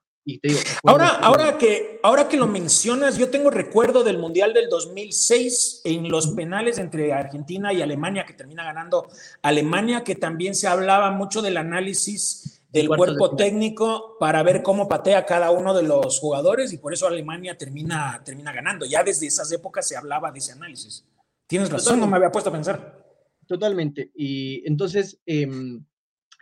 [0.84, 6.10] ahora, ahora, que, ahora que lo mencionas, yo tengo recuerdo del Mundial del 2006 en
[6.10, 9.08] los penales entre Argentina y Alemania, que termina ganando
[9.42, 15.26] Alemania, que también se hablaba mucho del análisis del cuerpo técnico para ver cómo patea
[15.26, 18.86] cada uno de los jugadores y por eso Alemania termina, termina ganando.
[18.86, 21.06] Ya desde esas épocas se hablaba de ese análisis.
[21.48, 23.08] Tienes razón, no me había puesto a pensar.
[23.48, 24.12] Totalmente.
[24.14, 25.82] Y entonces, em,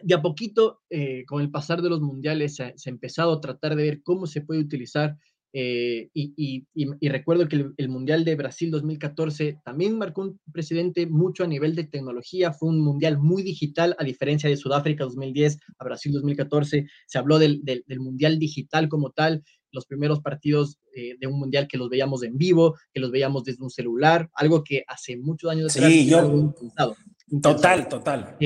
[0.02, 3.76] de a poquito, eh, con el pasar de los mundiales, se, ha empezado a tratar
[3.76, 5.18] de ver cómo se puede utilizar.
[5.58, 6.66] Eh, y,
[7.08, 11.86] recuerdo que el, Mundial de Brasil 2014 también marcó un precedente mucho a nivel de
[11.86, 12.52] tecnología.
[12.52, 16.88] Fue un Mundial muy digital, a diferencia de Sudáfrica 2010 a Brasil 2014.
[17.08, 17.64] Se habló del,
[18.00, 22.38] Mundial digital como tal los primeros partidos eh, de un mundial que los veíamos en
[22.38, 26.54] vivo, que los veíamos desde un celular, algo que hace muchos años sí, yo,
[27.42, 28.38] Total, total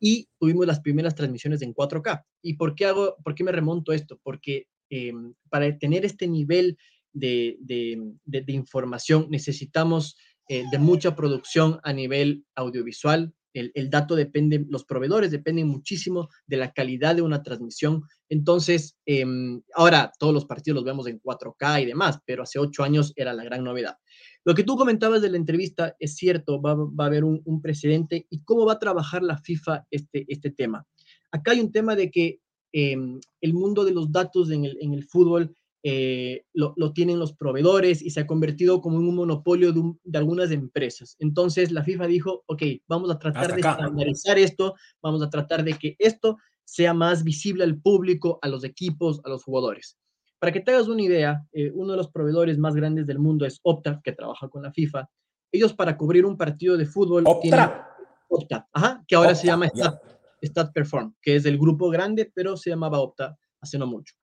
[0.00, 2.24] y tuvimos las primeras transmisiones en 4K.
[2.42, 4.18] ¿Y por qué, hago, por qué me remonto esto?
[4.22, 6.78] Porque em, para tener este nivel
[7.12, 10.16] de, de, información necesitamos
[10.48, 13.32] eh, de mucha producción a nivel audiovisual.
[13.52, 18.04] El, el, dato depende, los proveedores dependen muchísimo de la calidad de una transmisión.
[18.28, 22.84] Entonces, em, ahora todos los partidos los vemos en 4K y demás, pero hace ocho
[22.84, 23.96] años era la gran novedad.
[24.44, 28.26] Lo que tú comentabas de la entrevista es cierto, va, a haber un, un, precedente
[28.30, 30.86] y cómo va a trabajar la FIFA este, este tema.
[31.30, 32.40] Acá hay un tema de que
[32.72, 37.18] em, el mundo de los datos en el, en el fútbol eh, lo, lo, tienen
[37.18, 41.16] los proveedores y se ha convertido como en un monopolio de, de, algunas empresas.
[41.18, 45.74] Entonces la FIFA dijo, ok, vamos a tratar de estandarizar esto, vamos a tratar de
[45.74, 49.96] que esto sea más visible al público, a los equipos, a los jugadores.
[50.40, 53.44] Para que te hagas una idea, eh, uno de los proveedores más grandes del mundo
[53.44, 55.08] es Opta, que trabaja con la FIFA.
[55.52, 57.24] Ellos para cubrir un partido de fútbol...
[57.26, 57.86] Opta.
[58.28, 60.00] Opta, ajá, que ahora se llama Stat,
[60.40, 64.14] Stat Perform, que es el grupo grande, pero se llamaba Opta hace no mucho.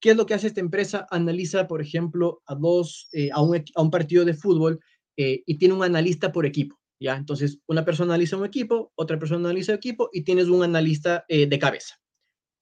[0.00, 1.06] ¿Qué es lo que hace esta empresa?
[1.10, 4.80] Analiza, por ejemplo, a, dos, eh, a, un, a, un, partido de fútbol
[5.16, 6.80] eh, y tiene un analista por equipo.
[6.98, 7.16] ¿ya?
[7.16, 11.24] Entonces, una persona analiza un equipo, otra persona analiza un equipo y tienes un analista
[11.28, 11.99] eh, de cabeza.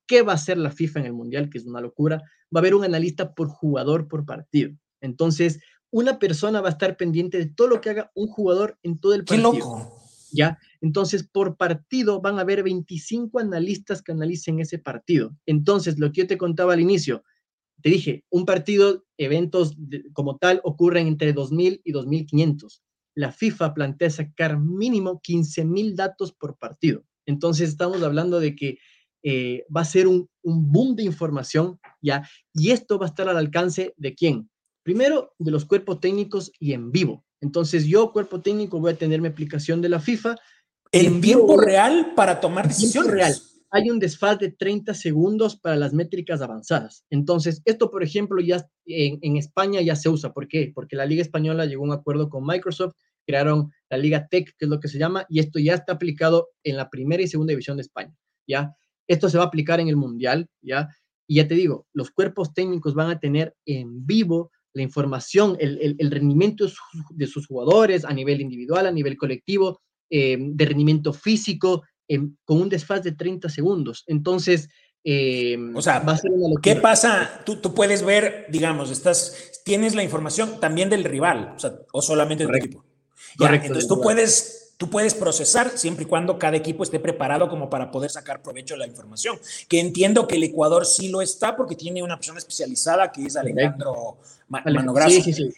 [0.08, 1.50] ¿Qué va a hacer la FIFA en el Mundial?
[1.50, 2.16] Que es una locura.
[2.16, 4.72] Va a haber un analista por jugador por partido.
[5.00, 8.98] Entonces, una persona va a estar pendiente de todo lo que haga un jugador en
[8.98, 9.52] todo el partido.
[9.52, 10.02] ¡Qué loco!
[10.32, 10.58] ¿Ya?
[10.80, 15.36] Entonces, por partido van a haber 25 analistas que analicen ese partido.
[15.46, 17.22] Entonces, lo que yo te contaba al inicio,
[17.82, 22.80] te dije, un partido, eventos de, como tal, ocurren entre 2.000 y 2.500.
[23.14, 27.04] La FIFA plantea sacar mínimo 15.000 datos por partido.
[27.26, 28.78] Entonces, estamos hablando de que
[29.22, 32.28] eh, va a ser un, un, boom de información, ¿ya?
[32.54, 34.48] Y esto va a estar al alcance de quién?
[34.82, 37.24] Primero, de los cuerpos técnicos y en vivo.
[37.40, 40.36] Entonces, yo, cuerpo técnico, voy a tener mi aplicación de la FIFA,
[40.92, 43.10] en tiempo real para tomar decisiones.
[43.10, 43.34] real.
[43.70, 47.04] Hay un desfaz de 30 segundos para las métricas avanzadas.
[47.10, 50.32] Entonces, esto, por ejemplo, ya en, en, España ya se usa.
[50.32, 50.72] ¿Por qué?
[50.74, 52.94] Porque la Liga Española llegó a un acuerdo con Microsoft,
[53.26, 56.48] crearon la Liga Tech, que es lo que se llama, y esto ya está aplicado
[56.64, 58.16] en la primera y segunda división de España.
[58.48, 58.74] ¿ya?
[59.08, 60.88] Esto se va a aplicar en el Mundial, ¿ya?
[61.26, 65.78] Y ya te digo, los cuerpos técnicos van a tener en vivo la información, el,
[65.80, 66.68] el, el rendimiento
[67.10, 72.62] de sus, jugadores a nivel individual, a nivel colectivo, eh, de rendimiento físico eh, con
[72.62, 74.04] un desfaz de 30 segundos.
[74.06, 74.68] Entonces,
[75.04, 77.42] eh, o sea, va a ser una ¿qué pasa?
[77.44, 82.02] Tú, tú, puedes ver, digamos, estás, tienes la información también del rival, o, sea, o
[82.02, 82.84] solamente del equipo.
[83.38, 87.48] Ya, Correcto, entonces tú puedes, tú puedes procesar siempre y cuando cada equipo esté preparado
[87.50, 89.38] como para poder sacar provecho de la información.
[89.68, 93.36] Que entiendo que el Ecuador sí lo está porque tiene una persona especializada que es
[93.36, 95.10] Alejandro Manograzo.
[95.10, 95.52] Sí, sí, sí.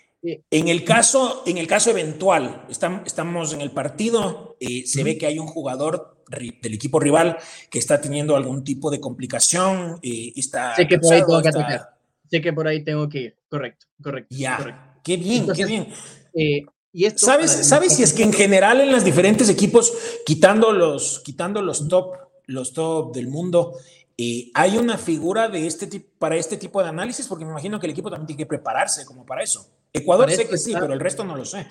[0.51, 5.27] En el caso, en el caso eventual, estamos en el partido, eh, se ve que
[5.27, 7.39] hay un jugador del equipo rival
[7.71, 9.99] que está teniendo algún tipo de complicación.
[10.03, 11.97] Eh, está sé que por ahí tengo que atacar.
[12.31, 13.37] Sé que por ahí tengo que ir.
[13.49, 14.35] Correcto, correcto.
[14.35, 14.81] Ya, correcto.
[15.03, 15.89] qué bien, Entonces, qué bien.
[16.35, 19.93] Eh, y esto, ¿Sabes, ¿sabes si es que en general en los diferentes equipos,
[20.27, 23.75] quitando los, quitando los top, los top del mundo,
[24.19, 27.29] eh, ¿hay una figura de este tipo, para este tipo de análisis?
[27.29, 29.71] Porque me imagino que el equipo también tiene que prepararse como para eso.
[29.93, 31.67] Ecuador para sé que sí, pero el resto no lo sé.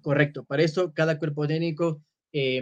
[0.00, 2.00] Correcto, para eso cada cuerpo técnico
[2.32, 2.60] eh,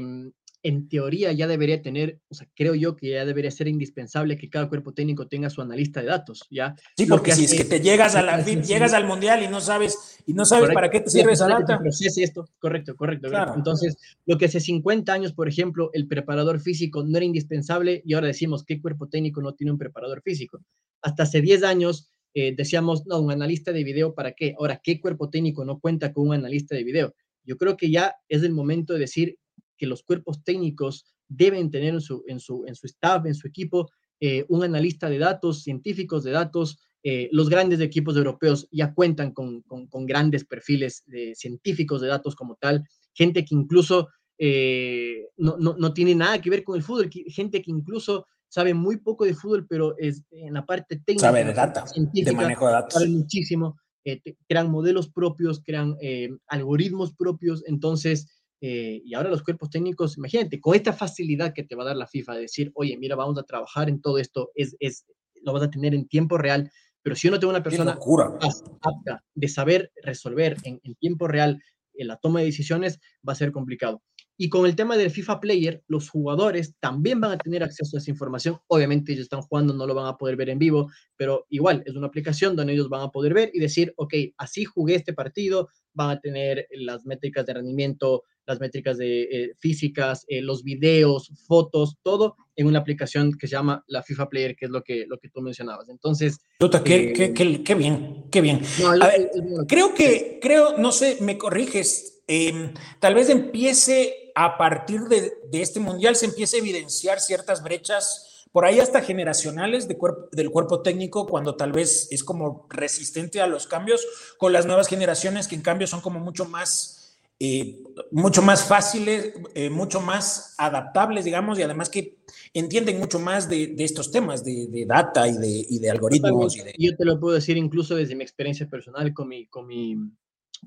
[0.63, 4.51] en teoría ya debería tener, o sea, creo yo que ya debería ser indispensable que
[4.51, 6.75] cada cuerpo técnico tenga su analista de datos, ¿ya?
[6.97, 10.19] Sí, porque si es que te llegas a la llegas al mundial y no sabes
[10.27, 10.75] y no sabes correcto.
[10.75, 11.81] para qué te sirve esa data.
[11.89, 13.55] esto, correcto, correcto, claro.
[13.57, 13.97] Entonces,
[14.27, 18.27] lo que hace 50 años, por ejemplo, el preparador físico no era indispensable y ahora
[18.27, 20.61] decimos qué cuerpo técnico no tiene un preparador físico.
[21.03, 24.55] Hasta hace 10 años eh, decíamos, no, un analista de video, ¿para qué?
[24.59, 27.15] Ahora, ¿qué cuerpo técnico no cuenta con un analista de video?
[27.45, 29.39] Yo creo que ya es el momento de decir
[29.81, 33.49] que los cuerpos técnicos deben tener en su, en su, en su staff, en su
[33.49, 33.91] equipo,
[34.21, 36.79] eh, un analista de datos, científicos de datos.
[37.03, 42.09] Eh, los grandes equipos europeos ya cuentan con, con, con grandes perfiles de científicos de
[42.09, 46.77] datos como tal, gente que incluso eh, no, no, no, tiene nada que ver con
[46.77, 50.97] el fútbol, gente que incluso sabe muy poco de fútbol, pero es en la parte
[50.97, 51.29] técnica.
[51.29, 52.95] Sabe de data, de manejo de datos.
[52.95, 58.29] Sabe muchísimo, eh, crean modelos propios, crean eh, algoritmos propios, entonces
[58.61, 61.97] eh, y ahora los cuerpos técnicos, imagínate, con esta facilidad que te va a dar
[61.97, 65.07] la FIFA de decir, oye, mira, vamos a trabajar en todo esto, es, es,
[65.43, 66.71] lo vas a tener en tiempo real,
[67.03, 71.63] pero si yo no tengo una persona apta de saber resolver en, en tiempo real
[71.95, 74.03] en la toma de decisiones, va a ser complicado.
[74.43, 78.01] Y con el tema del FIFA Player, los jugadores también van a tener acceso a
[78.01, 78.57] esa información.
[78.69, 81.95] Obviamente ellos están jugando, no lo van a poder ver en vivo, pero igual es
[81.95, 85.69] una aplicación donde ellos van a poder ver y decir, ok, así jugué este partido,
[85.93, 91.31] van a tener las métricas de rendimiento, las métricas de eh, físicas, eh, los videos,
[91.47, 95.07] fotos, todo en una aplicación que se llama la FIFA Player, que es lo que,
[95.09, 95.89] lo que tú mencionabas.
[95.89, 96.41] Entonces...
[96.59, 98.61] Qué, eh, qué, qué, qué, bien, qué bien.
[98.81, 99.31] No, ver,
[99.69, 105.63] creo que, creo, no sé, me corriges, eh, tal vez empiece a partir de, de,
[105.63, 109.97] este mundial, se empiece a evidenciar ciertas brechas por ahí hasta generacionales de
[110.33, 114.05] del cuerpo técnico, cuando tal vez es como resistente a los cambios,
[114.39, 117.00] con las nuevas generaciones que en cambio son como mucho más,
[117.43, 122.19] eh, mucho más fáciles, eh, mucho más adaptables, digamos, y además que
[122.53, 126.55] entienden mucho más de, estos temas de, data y de, y de algoritmos.
[126.79, 129.97] Yo te lo puedo decir incluso desde mi experiencia personal con mi, con mi,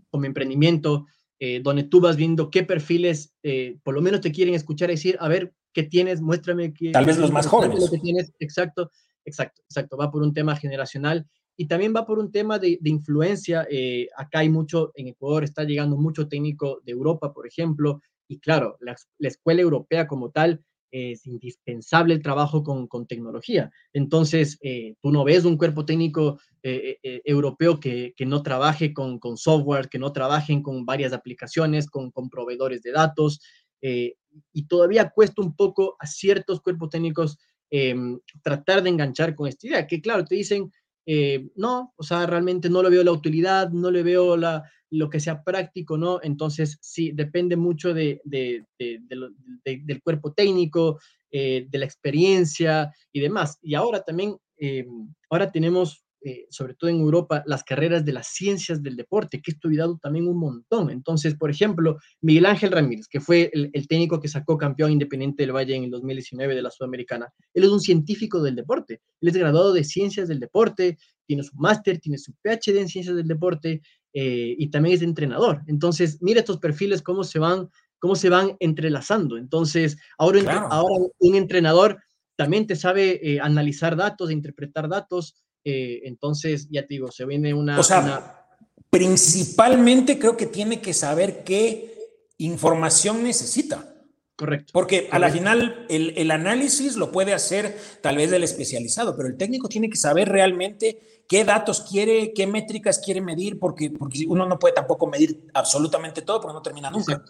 [0.09, 1.05] con mi emprendimiento,
[1.37, 3.35] eh, donde tú vas viendo qué perfiles
[3.83, 6.21] por lo menos te quieren escuchar y decir, a ver, ¿qué tienes?
[6.21, 6.89] Muéstrame que...
[6.91, 7.81] Tal vez los más jóvenes.
[7.81, 8.33] Lo que tienes.
[8.39, 8.89] Exacto,
[9.25, 9.95] exacto, exacto.
[9.95, 13.67] Va por un tema generacional y también va por un tema de, influencia.
[13.69, 18.39] Eh, acá hay mucho, en Ecuador está llegando mucho técnico de Europa, por ejemplo, y
[18.39, 23.71] claro, la, escuela europea como tal es indispensable el trabajo con, con tecnología.
[23.93, 29.17] Entonces, eh, tú no ves un cuerpo técnico eh, europeo que, que, no trabaje con,
[29.17, 33.41] con, software, que no trabajen con varias aplicaciones, con, con proveedores de datos.
[33.81, 37.37] y todavía cuesta un poco a ciertos cuerpos técnicos
[37.69, 40.71] em, tratar de enganchar con esta idea, que claro, te dicen,
[41.05, 45.09] eh, no, o sea, realmente no le veo la utilidad, no le veo la, lo
[45.09, 46.19] que sea práctico, ¿no?
[46.21, 50.99] Entonces, sí, depende mucho de, del cuerpo técnico,
[51.31, 53.57] eh, de la experiencia y demás.
[53.63, 54.85] Y ahora también, eh,
[55.31, 59.51] ahora tenemos eh, sobre todo en Europa, las carreras de las ciencias del deporte, que
[59.51, 60.89] he estudiado también un montón.
[60.89, 65.53] Entonces, por ejemplo, Miguel Ángel Ramírez, que fue el, técnico que sacó campeón independiente del
[65.53, 69.01] Valle en el 2019 de la Sudamericana, él es un científico del deporte.
[69.19, 73.17] Él es graduado de ciencias del deporte, tiene su máster, tiene su PhD en ciencias
[73.17, 73.81] del deporte
[74.13, 75.61] eh, y también es entrenador.
[75.67, 77.67] Entonces, mira estos perfiles, cómo se van,
[77.99, 79.35] cómo se van entrelazando.
[79.35, 81.99] Entonces, ahora, ahora un entrenador
[82.37, 87.53] también te sabe eh, analizar datos, interpretar datos, eh, entonces, ya te digo, se viene
[87.53, 87.79] una...
[87.79, 88.45] O sea,
[88.89, 91.97] principalmente creo que tiene que saber qué
[92.37, 93.89] información necesita.
[94.35, 94.71] Correcto.
[94.73, 99.37] Porque a la final el, análisis lo puede hacer tal vez el especializado, pero el
[99.37, 104.47] técnico tiene que saber realmente qué datos quiere, qué métricas quiere medir, porque, porque uno
[104.47, 107.23] no puede tampoco medir absolutamente todo porque no termina nunca.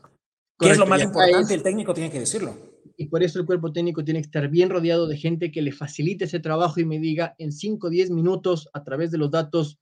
[0.58, 1.54] ¿Qué es lo más importante?
[1.54, 4.70] El técnico tiene que decirlo y por eso el cuerpo técnico tiene que estar bien
[4.70, 8.12] rodeado de gente que le facilite ese trabajo y me diga en 5 o 10
[8.12, 9.80] minutos a través de los datos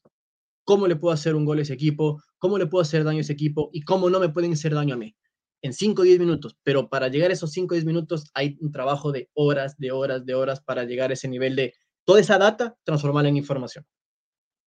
[0.63, 3.21] cómo le puedo hacer un gol a ese equipo, cómo le puedo hacer daño a
[3.21, 5.15] ese equipo y cómo no me pueden hacer daño a mí.
[5.62, 8.58] En 5 o 10 minutos, pero para llegar a esos 5 o 10 minutos hay
[8.62, 12.19] un trabajo de horas, de horas, de horas para llegar a ese nivel de toda
[12.19, 13.86] esa data, transformarla en información.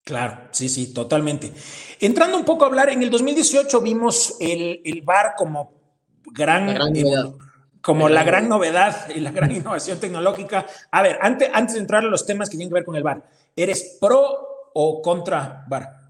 [0.05, 1.53] Claro, sí, sí, totalmente.
[1.99, 5.73] Entrando un poco a hablar, en el 2018 vimos el, el VAR como
[6.33, 6.93] gran, gran
[7.85, 10.67] como la gran novedad y la gran innovación tecnológica.
[10.91, 13.03] A ver, antes, antes de entrar a los temas que tienen que ver con el
[13.03, 13.23] bar,
[13.55, 16.01] ¿eres pro o contra bar?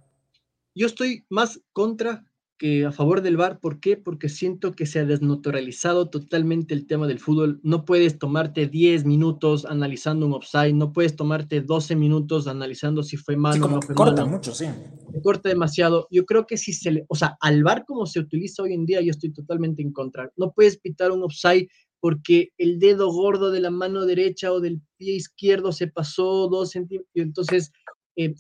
[0.72, 2.24] Yo estoy más contra
[2.58, 3.58] que a favor del VAR.
[3.58, 3.96] ¿Por qué?
[3.96, 7.60] Porque siento que se ha desnaturalizado totalmente el tema del fútbol.
[7.62, 13.16] No puedes tomarte 10 minutos analizando un offside, no puedes tomarte 12 minutos analizando si
[13.16, 14.66] fue mano o no fue corta mucho, sí.
[15.12, 16.06] Se corta demasiado.
[16.10, 18.86] Yo creo que si se le, o sea, al VAR como se utiliza hoy en
[18.86, 20.30] día, yo estoy totalmente en contra.
[20.36, 21.68] No puedes pitar un offside
[22.00, 26.70] porque el dedo gordo de la mano derecha o del pie izquierdo se pasó dos
[26.70, 27.10] centímetros.
[27.14, 27.72] Entonces,
[28.16, 28.34] eh,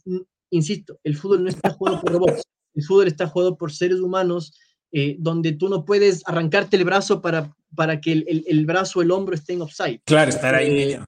[0.50, 2.42] insisto, el fútbol no está jugado por robots
[2.74, 4.52] el fútbol está jugado por seres humanos,
[4.92, 9.10] eh, donde tú no puedes arrancarte el brazo para, para que el, el, brazo, el
[9.10, 10.00] hombro esté en offside.
[10.04, 10.92] Claro, estar ahí.
[10.92, 11.00] Eh,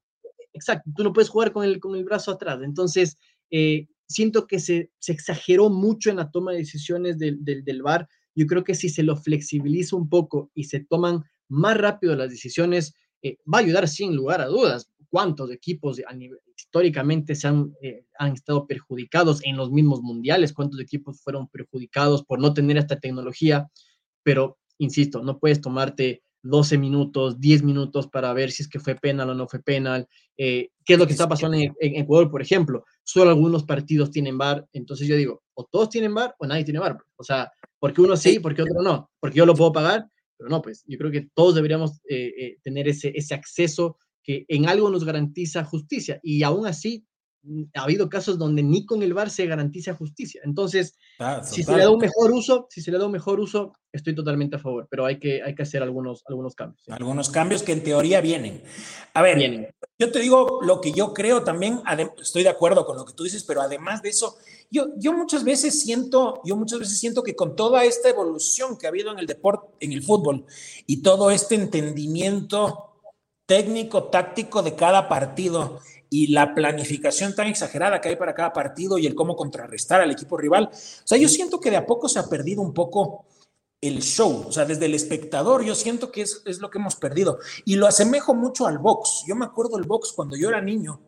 [0.52, 2.61] exacto, tú no puedes jugar con el, con el brazo atrás.
[2.62, 3.16] Entonces,
[3.50, 7.83] eh, siento que se, se, exageró mucho en la toma de decisiones del, del, del
[7.83, 8.09] VAR.
[8.35, 12.31] Yo creo que si se lo flexibiliza un poco y se toman más rápido las
[12.31, 12.94] decisiones,
[13.53, 14.91] va a ayudar sin lugar a dudas.
[15.09, 20.53] ¿Cuántos equipos a nivel, históricamente se han, eh, han estado perjudicados en los mismos mundiales,
[20.53, 23.69] cuántos equipos fueron perjudicados por no tener esta tecnología,
[24.23, 28.95] pero insisto, no puedes tomarte 12 minutos, 10 minutos para ver si es que fue
[28.95, 30.07] penal o no fue penal.
[30.37, 32.85] Eh, ¿Qué es lo que está pasando en, Ecuador, por ejemplo?
[33.03, 36.81] Solo algunos partidos tienen VAR, entonces yo digo, o todos tienen VAR o nadie tiene
[36.81, 36.99] VAR.
[37.17, 40.62] O sea, porque uno sí, porque otro no, porque yo lo puedo pagar, pero no,
[40.62, 45.05] pues yo creo que todos deberíamos eh, tener ese, ese acceso que en algo nos
[45.05, 46.18] garantiza justicia.
[46.22, 47.07] Y aún así
[47.75, 50.41] ha habido casos donde ni con el VAR se garantiza justicia.
[50.45, 53.41] Entonces, ah, si se le da un mejor uso, si se le da un mejor
[53.41, 56.83] uso, estoy totalmente a favor, pero hay que, hay que hacer algunos, algunos cambios.
[56.89, 58.63] Algunos cambios que en teoría vienen.
[59.15, 61.81] A ver, yo te digo lo que yo creo también,
[62.21, 64.37] estoy de acuerdo con lo que tú dices, pero además de eso,
[64.71, 68.87] yo, yo muchas veces siento, yo muchas veces siento que con toda esta evolución que
[68.87, 70.44] ha habido en el deporte, en el fútbol
[70.87, 72.92] y todo este entendimiento
[73.47, 75.79] técnico, táctico de cada partido
[76.11, 80.11] y la planificación tan exagerada que hay para cada partido y el cómo contrarrestar al
[80.11, 80.71] equipo rival.
[80.73, 83.27] O sea, yo siento que de a poco se ha perdido un poco
[83.81, 86.96] el show, o sea, desde el espectador, yo siento que es, es, lo que hemos
[86.96, 87.38] perdido.
[87.65, 89.25] Y lo asemejo mucho al box.
[89.27, 91.00] Yo me acuerdo del box cuando yo era niño.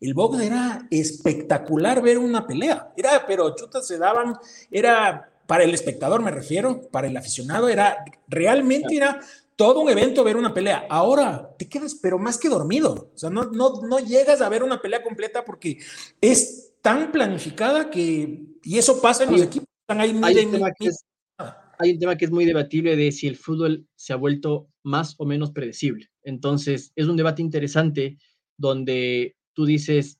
[0.00, 2.92] El box era espectacular ver una pelea.
[2.96, 4.36] Era, pero chutas se daban,
[4.70, 9.20] era para el espectador, me refiero, para el aficionado, era realmente era
[9.60, 10.86] todo un evento ver una pelea.
[10.88, 13.10] Ahora te quedas, pero más que dormido.
[13.14, 15.78] O sea, no, no, no llegas a ver una pelea completa porque
[16.18, 19.68] es tan planificada que, y eso pasa en los equipos.
[19.82, 24.14] Están ahí muy hay un tema que es muy debatible de si el fútbol se
[24.14, 26.08] ha vuelto más o menos predecible.
[26.22, 28.16] Entonces, es un debate interesante
[28.56, 30.18] donde tú dices,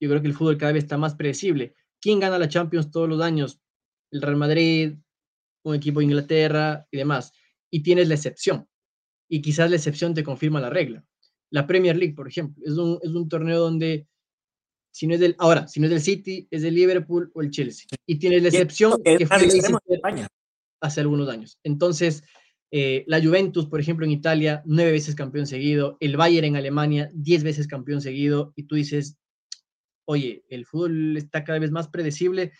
[0.00, 1.76] yo creo que el fútbol cada vez está más predecible.
[2.00, 3.60] ¿Quién gana la Champions todos los años?
[4.10, 4.94] El Real Madrid,
[5.62, 7.32] un equipo de Inglaterra y demás.
[7.70, 8.66] Y tienes la excepción.
[9.28, 11.04] Y quizás la excepción te confirma la regla.
[11.50, 14.06] La Premier League, por ejemplo, es un, es un torneo donde
[14.90, 17.50] si no es del, ahora, si no es del City, es del Liverpool o el
[17.50, 17.86] Chelsea.
[18.06, 19.46] Y tienes la excepción que fue
[19.88, 20.26] España
[20.80, 21.58] hace algunos años.
[21.62, 22.24] Entonces,
[22.70, 27.10] eh, la Juventus, por ejemplo, en Italia, nueve veces campeón seguido, el Bayern en Alemania,
[27.14, 29.16] diez veces campeón seguido, y tú dices,
[30.04, 32.52] oye, el fútbol está cada vez más predecible.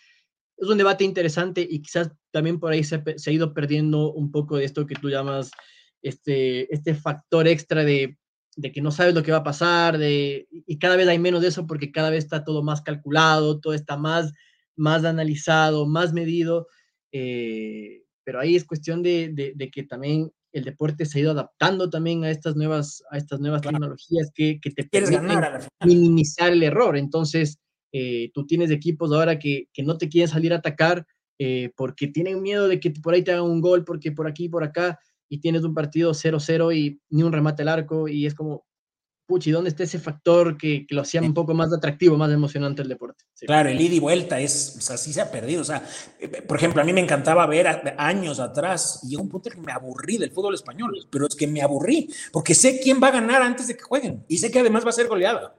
[0.58, 4.56] Es un debate interesante y quizás también por ahí se, ha ido perdiendo un poco
[4.56, 5.50] de esto que tú llamas
[6.02, 8.18] este, este factor extra de,
[8.56, 11.42] de, que no sabes lo que va a pasar, de, y cada vez hay menos
[11.42, 14.32] de eso porque cada vez está todo más calculado, todo está más,
[14.76, 16.66] más analizado, más medido.
[17.12, 22.24] Eh, pero ahí es cuestión de, que también el deporte se ha ido adaptando también
[22.24, 25.40] a estas nuevas, a estas nuevas tecnologías que, te permiten
[25.84, 26.98] minimizar el error.
[26.98, 27.58] Entonces,
[27.92, 31.06] eh, tú tienes equipos ahora que, no te quieren salir a atacar
[31.38, 34.48] eh, porque tienen miedo de que por ahí te hagan un gol, porque por aquí,
[34.48, 38.34] por acá, y tienes un partido 0-0 y ni un remate al arco, y es
[38.34, 38.66] como,
[39.28, 42.88] puchi, ¿dónde está ese factor que, lo hacía un poco más atractivo, más emocionante el
[42.88, 43.24] deporte?
[43.42, 45.60] Claro, el ida y vuelta es, o sea, sí se ha perdido.
[45.60, 45.86] O sea,
[46.18, 49.60] eh, por ejemplo, a mí me encantaba ver años atrás y llegó un punto que
[49.60, 53.12] me aburrí del fútbol español, pero es que me aburrí porque sé quién va a
[53.12, 55.54] ganar antes de que jueguen y sé que además va a ser goleada.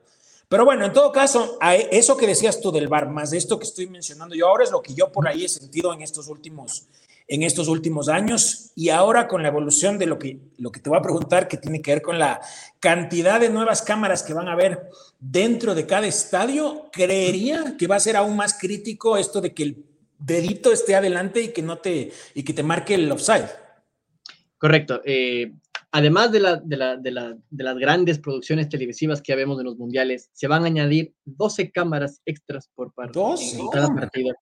[0.49, 3.65] Pero bueno, en todo caso, eso que decías tú del bar, más de esto que
[3.65, 6.87] estoy mencionando yo ahora, es lo que yo por ahí he sentido en estos últimos
[7.29, 10.89] en estos últimos años y ahora con la evolución de lo que, lo que te
[10.89, 12.41] voy a preguntar, que tiene que ver con la
[12.79, 14.89] cantidad de nuevas cámaras que van a haber
[15.19, 19.63] dentro de cada estadio, creería que va a ser aún más crítico esto de que
[19.63, 19.85] el
[20.17, 23.47] dedito esté adelante y que no te, y que te marque el offside.
[24.57, 25.01] Correcto.
[25.05, 25.53] Eh,
[25.91, 29.65] además de, la, de, la, de, la, de, las grandes producciones televisivas que vemos en
[29.65, 34.35] los mundiales, se van a añadir 12 cámaras extras por parte de cada partido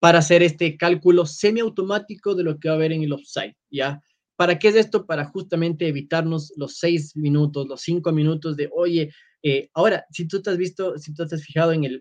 [0.00, 4.00] para hacer este cálculo semiautomático de lo que va a haber en el offside, ¿ya?
[4.36, 5.06] ¿Para qué es esto?
[5.06, 9.10] Para justamente evitarnos los seis minutos, los cinco minutos de, oye,
[9.42, 12.00] eh, ahora, si tú te has visto, si tú te has fijado en el,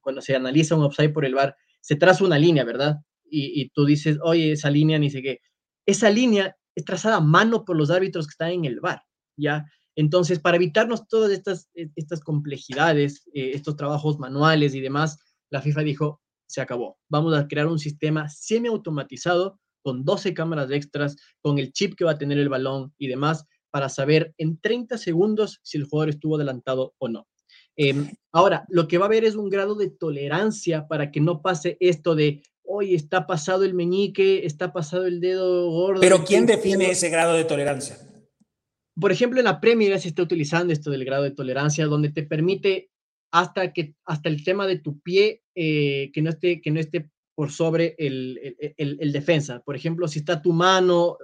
[0.00, 2.96] cuando se analiza un offside por el VAR, se traza una línea, ¿verdad?
[3.28, 5.40] Y, y, tú dices, oye, esa línea, ni sé qué.
[5.84, 9.02] Esa línea es trazada a mano por los árbitros que están en el VAR,
[9.36, 9.66] ¿ya?
[9.96, 15.18] Entonces, para evitarnos todas estas, estas complejidades, eh, estos trabajos manuales y demás,
[15.50, 16.98] la FIFA dijo, se acabó.
[17.08, 22.12] Vamos a crear un sistema semiautomatizado con 12 cámaras extras, con el chip que va
[22.12, 26.36] a tener el balón y demás, para saber en 30 segundos si el jugador estuvo
[26.36, 27.26] adelantado o no.
[27.76, 31.40] Em, ahora, lo que va a haber es un grado de tolerancia para que no
[31.40, 36.00] pase esto de, hoy está pasado el meñique, está pasado el dedo gordo.
[36.00, 37.98] Pero ¿quién define ese grado de tolerancia?
[38.98, 42.22] Por ejemplo, en la Premier se está utilizando esto del grado de tolerancia, donde te
[42.22, 42.90] permite
[43.30, 47.10] hasta, que, hasta el tema de tu pie eh, que, no esté, que no esté
[47.34, 49.60] por sobre el, el, el, defensa.
[49.60, 51.18] Por ejemplo, si está tu mano,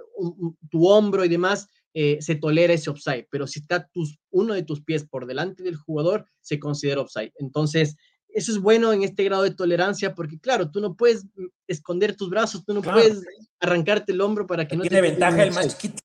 [0.69, 4.63] tu hombro y demás, eh, se tolera ese offside, pero si está tus, uno de
[4.63, 7.31] tus pies por delante del jugador, se considera offside.
[7.37, 7.97] Entonces,
[8.33, 11.25] eso es bueno en este grado de tolerancia porque, claro, tú no puedes
[11.67, 13.23] esconder tus brazos, tú no puedes
[13.59, 16.01] arrancarte el hombro para que no tiene ventaja el más chiquito.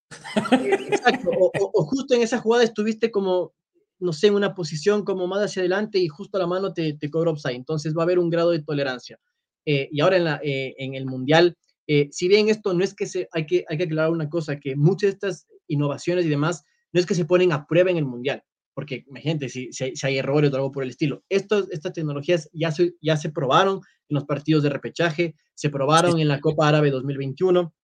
[0.52, 3.52] Exacto, o, o, justo en esa jugada estuviste como
[4.00, 7.10] no sé, en una posición como más hacia adelante y justo la mano te, te
[7.10, 7.56] cobra offside.
[7.56, 9.18] Entonces va a haber un grado de tolerancia.
[9.66, 11.56] Eh, y ahora en, la, eh, en el Mundial,
[11.86, 14.58] eh, si bien esto no es que se, hay que, hay que aclarar una cosa,
[14.58, 17.96] que muchas de estas innovaciones y demás, no es que se ponen a prueba en
[17.96, 18.42] el Mundial,
[18.78, 21.24] porque imagínate si, si, hay, errores o algo por el estilo.
[21.28, 26.20] Estos, estas tecnologías ya se, ya se probaron en los partidos de repechaje, se probaron
[26.20, 27.74] en la Copa Árabe 2021,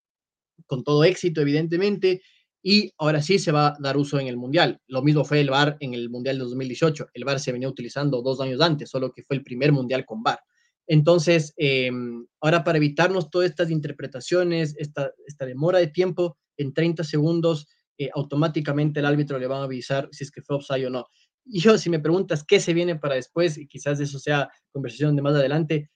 [0.65, 2.21] con todo éxito, evidentemente,
[2.63, 4.79] y ahora sí se va a dar uso en el Mundial.
[4.87, 7.07] Lo mismo fue el VAR en el Mundial de 2018.
[7.13, 10.23] El VAR se venía utilizando dos años antes, solo que fue el primer Mundial con
[10.23, 10.39] VAR.
[10.87, 17.03] Entonces, em, ahora para evitarnos todas estas interpretaciones, esta, esta demora de tiempo, en 30
[17.03, 17.67] segundos
[17.97, 21.07] eh, automáticamente el árbitro le va a avisar si es que fue offside o no.
[21.45, 25.15] Y yo, si me preguntas qué se viene para después, y quizás eso sea conversación
[25.15, 25.91] de más adelante,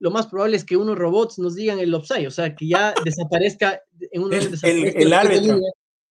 [0.00, 2.94] lo más probable es que unos robots nos digan el offside, o sea, que ya
[3.04, 3.80] desaparezca
[4.10, 5.60] en un el, el, árbitro.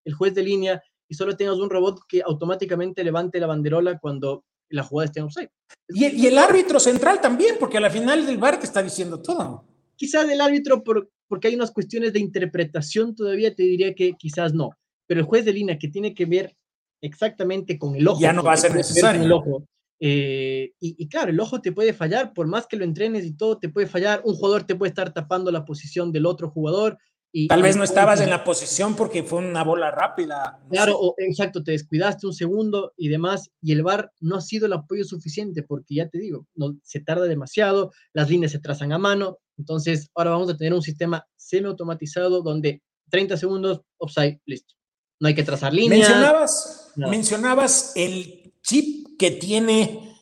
[0.06, 4.46] el juez de línea y solo tengas un robot que automáticamente levante la banderola cuando
[4.70, 5.50] la jugada esté en offside.
[5.90, 8.82] Y el, y el árbitro central también, porque a la final del bar te está
[8.82, 9.66] diciendo todo.
[9.96, 14.54] Quizás el árbitro, por, porque hay unas cuestiones de interpretación todavía, te diría que quizás
[14.54, 14.72] no.
[15.08, 16.56] Pero el juez de línea que tiene que ver
[17.02, 18.22] exactamente con el ojo.
[18.22, 19.24] Ya no va a ser necesario.
[19.24, 19.68] El ojo,
[20.06, 23.58] eh, y, claro, el ojo te puede fallar, por más que lo entrenes y todo,
[23.58, 24.22] te puede fallar.
[24.26, 26.98] Un jugador te puede estar tapando la posición del otro jugador.
[27.32, 30.60] Y, Tal vez no estabas en la posición porque fue una bola rápida.
[30.70, 34.66] claro, o, exacto, te descuidaste un segundo y demás, y el VAR no ha sido
[34.66, 38.92] el apoyo suficiente porque ya te digo, no, se tarda demasiado, las líneas se trazan
[38.92, 44.76] a mano, entonces ahora vamos a tener un sistema semi-automatizado donde 30 segundos, offside, listo.
[45.20, 46.10] No hay que trazar líneas.
[46.10, 50.18] Mencionabas, mencionabas el chip que tiene,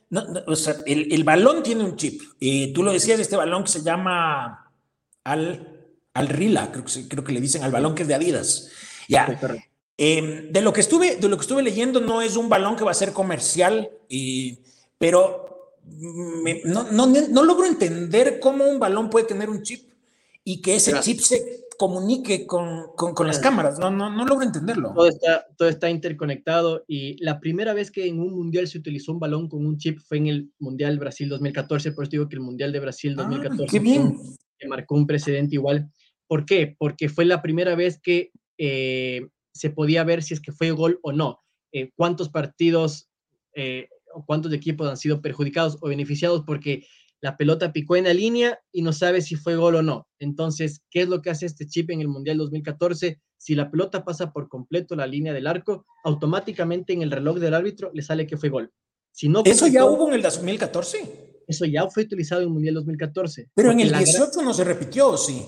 [0.47, 2.21] o sea, el, balón tiene un chip.
[2.39, 4.71] y tú lo decías, este balón que se llama
[5.23, 8.69] Al, al Rila, creo que, creo que le dicen al balón que es de Adidas.
[9.07, 9.39] Ya.
[9.97, 12.83] Em, de, lo que estuve, de lo que estuve leyendo, no es un balón que
[12.83, 13.89] va a ser comercial,
[14.97, 15.75] pero
[16.63, 19.91] no, no, no, logro entender cómo un balón puede tener un chip
[20.43, 23.79] y que ese chip se comunique con, con, las cámaras.
[23.79, 24.93] No, no, no logro entenderlo.
[24.93, 29.11] Todo está, todo está interconectado y la primera vez que en un mundial se utilizó
[29.11, 31.93] un balón con un chip fue en el Mundial Brasil 2014.
[31.93, 34.15] Por eso digo que el Mundial de Brasil 2014 ah, qué bien.
[34.59, 35.89] que marcó un precedente igual.
[36.27, 36.75] ¿Por qué?
[36.77, 38.29] Porque fue la primera vez que
[38.59, 41.39] eh, se podía ver si es que fue gol o no.
[41.71, 43.09] Eh, cuántos partidos
[43.55, 46.85] eh, o cuántos equipos han sido perjudicados o beneficiados porque
[47.21, 50.07] la pelota picó en la línea y no sabe si fue gol o no.
[50.19, 53.21] Entonces, ¿qué es lo que hace este chip en el Mundial 2014?
[53.37, 57.53] Si la pelota pasa por completo la línea del arco, automáticamente en el reloj del
[57.53, 58.71] árbitro le sale que fue gol.
[59.11, 61.43] Si no ¿Eso ya hubo en el 2014?
[61.47, 63.49] Eso ya fue utilizado en el Mundial 2014.
[63.53, 65.45] Pero en el 18 no se repitió, sí.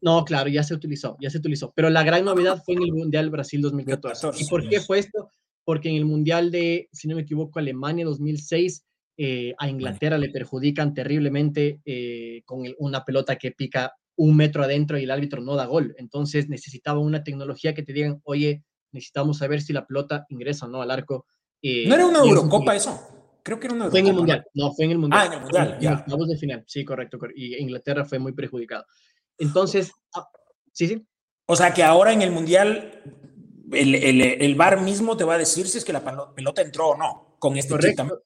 [0.00, 1.72] No, claro, ya se utilizó, ya se utilizó.
[1.74, 4.28] Pero la gran novedad fue en el Mundial Brasil 2014.
[4.38, 5.30] ¿Y por qué fue esto?
[5.64, 8.84] Porque en el Mundial de, si no me equivoco, Alemania 2006,
[9.16, 14.98] eh, a Inglaterra le perjudican terriblemente eh, con una pelota que pica un metro adentro
[14.98, 15.94] y el árbitro no da gol.
[15.98, 18.62] Entonces necesitaba una tecnología que te digan, oye,
[18.92, 21.26] necesitamos saber si la pelota ingresa o no al arco.
[21.62, 22.98] Eh, ¿No era una Eurocopa eso?
[23.42, 23.90] Creo que era una Eurocopa.
[23.90, 25.22] Fue en el Mundial, no, fue en el Mundial.
[25.22, 26.04] Ah, en el Mundial, ya.
[26.06, 27.18] En de final, sí, correcto.
[27.34, 28.84] Y Inglaterra fue muy perjudicado.
[29.38, 30.26] Entonces, ah,
[30.72, 31.06] sí, sí.
[31.46, 33.02] O sea que ahora en el Mundial
[33.72, 36.02] el, el, el, VAR mismo te va a decir si es que la
[36.34, 38.22] pelota entró o no con este Correcto.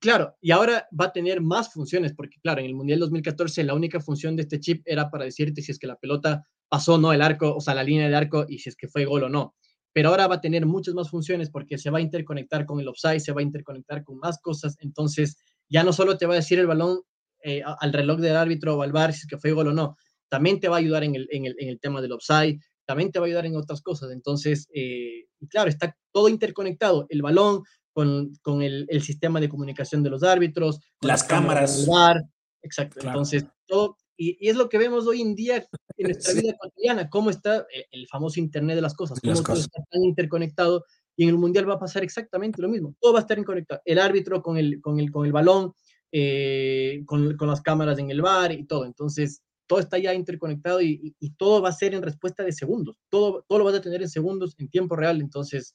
[0.00, 3.74] Claro, y ahora va a tener más funciones, porque claro, en el Mundial 2014 la
[3.74, 6.98] única función de este chip era para decirte si es que la pelota pasó o
[6.98, 9.24] no el arco, o sea, la línea de arco y si es que fue gol
[9.24, 9.54] o no.
[9.92, 12.88] Pero ahora va a tener muchas más funciones porque se va a interconectar con el
[12.88, 14.76] offside, se va a interconectar con más cosas.
[14.80, 15.36] Entonces,
[15.68, 17.00] ya no solo te va a decir el balón
[17.42, 19.96] eh, al reloj del árbitro o al bar si es que fue gol o no,
[20.28, 23.10] también te va a ayudar en el, en el, en el tema del offside, también
[23.10, 24.10] te va a ayudar en otras cosas.
[24.12, 27.06] Entonces, eh, claro, está todo interconectado.
[27.08, 27.62] El balón,
[28.42, 31.84] con, el, sistema de comunicación de los árbitros, las, cámaras.
[32.62, 33.00] exacto.
[33.04, 37.30] Entonces, todo, y, es lo que vemos hoy en día en nuestra vida cotidiana, cómo
[37.30, 40.84] está el, famoso Internet de las cosas, cómo todo está tan interconectado,
[41.16, 43.80] y en el Mundial va a pasar exactamente lo mismo, todo va a estar interconectado,
[43.84, 45.72] el árbitro con el, con el, con el balón,
[46.12, 50.80] eh, con, con, las cámaras en el bar y todo, entonces todo está ya interconectado
[50.80, 53.82] y, y, todo va a ser en respuesta de segundos, todo, todo lo vas a
[53.82, 55.74] tener en segundos, en tiempo real, entonces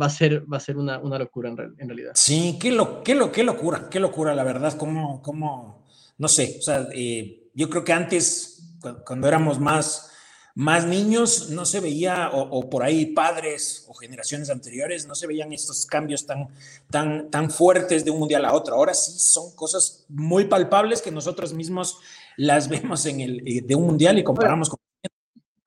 [0.00, 2.12] va a ser, va a ser una, una locura en, en, realidad.
[2.14, 5.86] Sí, qué, lo, qué, lo, qué locura, qué locura, la verdad, como, como
[6.18, 10.10] no sé, o sea, eh, yo creo que antes, cuando éramos más,
[10.54, 15.52] más niños, no se veía, o, por ahí padres o generaciones anteriores, no se veían
[15.52, 16.48] estos cambios tan,
[16.90, 18.74] tan, tan fuertes de un mundial a otro.
[18.74, 21.98] Ahora sí son cosas muy palpables que nosotros mismos
[22.36, 24.78] las vemos en el, eh, de un mundial y comparamos con...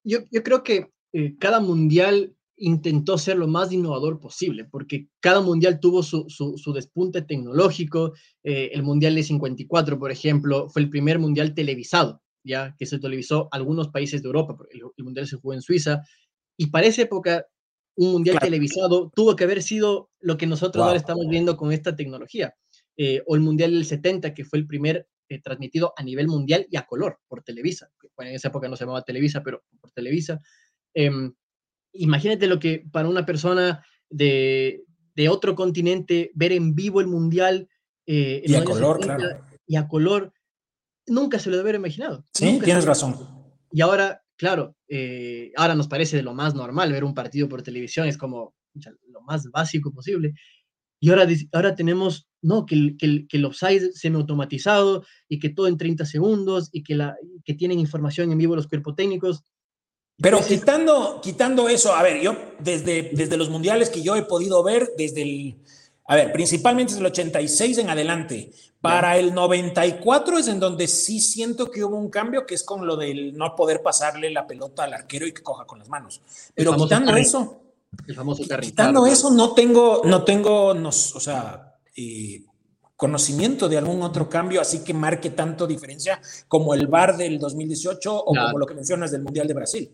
[0.03, 5.41] Yo, yo creo que eh, cada mundial intentó ser lo más innovador posible, porque cada
[5.41, 8.13] mundial tuvo su, su, despunte tecnológico.
[8.43, 12.99] Eh, el Mundial de 54, por ejemplo, fue el primer mundial televisado, ya que se
[12.99, 16.01] televisó algunos países de Europa, el, el mundial se jugó en Suiza,
[16.57, 17.45] y para esa época
[17.95, 21.95] un mundial televisado tuvo que haber sido lo que nosotros ahora estamos viendo con esta
[21.95, 22.55] tecnología.
[22.97, 26.67] Eh, o el mundial del 70, que fue el primer eh, transmitido a nivel mundial
[26.69, 27.89] y a color por Televisa.
[28.15, 30.39] Bueno, en esa época no se llamaba Televisa, pero por Televisa.
[30.93, 31.33] Em,
[31.93, 34.83] imagínate lo que para una persona de,
[35.29, 37.69] otro continente, ver en vivo el mundial.
[38.07, 39.23] Eh, y a color, claro.
[39.67, 40.33] Y a color,
[41.05, 42.25] nunca se lo haber imaginado.
[42.33, 43.15] Sí, tienes razón.
[43.71, 47.61] Y ahora, claro, eh, ahora nos parece de lo más normal ver un partido por
[47.61, 48.55] televisión, es como
[49.07, 50.33] lo más básico posible.
[50.99, 55.49] Y ahora, ahora tenemos, no, que el, que el, que el offside semi-automatizado y que
[55.49, 59.43] todo en 30 segundos y que, la, que tienen información en vivo los cuerpos técnicos.
[60.21, 64.61] Pero quitando, quitando eso, a ver, yo desde, desde los mundiales que yo he podido
[64.61, 65.57] ver, desde el,
[66.05, 68.51] a ver, principalmente desde el 86 en adelante,
[68.81, 72.85] para el 94 es en donde sí siento que hubo un cambio, que es con
[72.85, 76.21] lo del no poder pasarle la pelota al arquero y que coja con las manos.
[76.53, 77.61] Pero quitando eso,
[78.07, 82.43] el famoso quitando eso, no tengo, no tengo, o sea, eh,
[82.95, 88.15] conocimiento de algún otro cambio así que marque tanto diferencia como el VAR del 2018
[88.15, 89.91] o como lo que mencionas del Mundial de Brasil.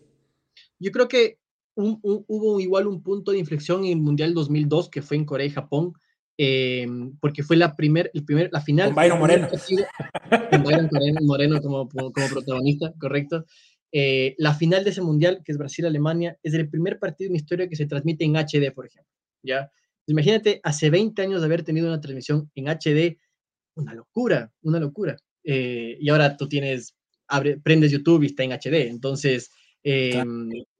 [0.78, 1.38] Yo creo que
[1.74, 5.50] hubo igual un punto de inflexión en el Mundial 2002 que fue en Corea y
[5.50, 5.92] Japón,
[6.36, 6.86] eh,
[7.20, 8.88] porque fue la, primer, el primer, la final.
[8.88, 9.48] Con Byron Moreno.
[9.48, 10.88] con Byron
[11.22, 13.44] Moreno como, como, protagonista, correcto.
[13.90, 17.68] Eh, la final de ese mundial, que es Brasil-Alemania, es el primer partido en historia
[17.68, 19.12] que se transmite en HD, por ejemplo.
[19.42, 19.70] ¿ya?
[20.06, 23.18] Imagínate, hace 20 años de haber tenido una transmisión en HD,
[23.74, 25.16] una locura, una locura.
[25.42, 26.94] Eh, y ahora tú tienes,
[27.26, 28.88] abre, prendes YouTube y está en HD.
[28.88, 29.50] Entonces,
[29.82, 30.22] eh,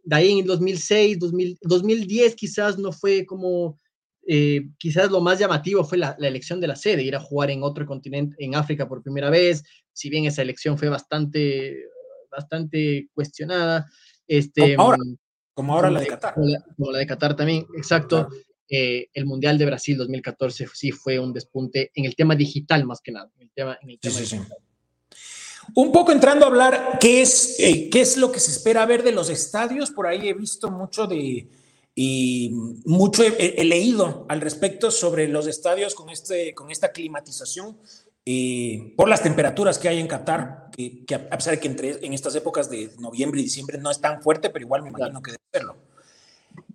[0.04, 3.78] de ahí en 2006, 2000, 2010 quizás no fue como,
[4.26, 7.50] eh, quizás lo más llamativo fue la, la, elección de la sede, ir a jugar
[7.50, 11.76] en otro continente, en África por primera vez, si bien esa elección fue bastante,
[12.30, 13.86] bastante cuestionada.
[14.26, 14.98] Este, como ahora,
[15.54, 16.34] como ahora la de Qatar.
[16.34, 18.28] Como la, como la de Qatar también, exacto.
[18.70, 23.00] Eh, el Mundial de Brasil 2014 sí fue un despunte en el tema digital más
[23.00, 23.30] que nada.
[23.36, 24.44] En el tema, en el tema sí, sí, sí.
[25.74, 29.02] Un poco entrando a hablar qué es, eh, qué es lo que se espera ver
[29.02, 29.90] de los estadios.
[29.90, 31.48] Por ahí he visto mucho de,
[31.94, 32.50] y
[32.84, 37.76] mucho he, he, leído al respecto sobre los estadios con, este, con esta climatización
[38.30, 42.04] eh, por las temperaturas que hay en Qatar, que, que, a pesar de que entre,
[42.04, 45.22] en estas épocas de noviembre y diciembre no es tan fuerte, pero igual me imagino
[45.22, 45.76] que debe serlo.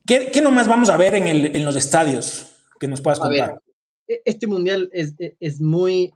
[0.03, 2.47] ¿Qué, qué nomás vamos a ver en, el, en los estadios
[2.79, 3.61] que nos puedas contar?
[4.07, 6.11] Ver, este mundial es, es, muy,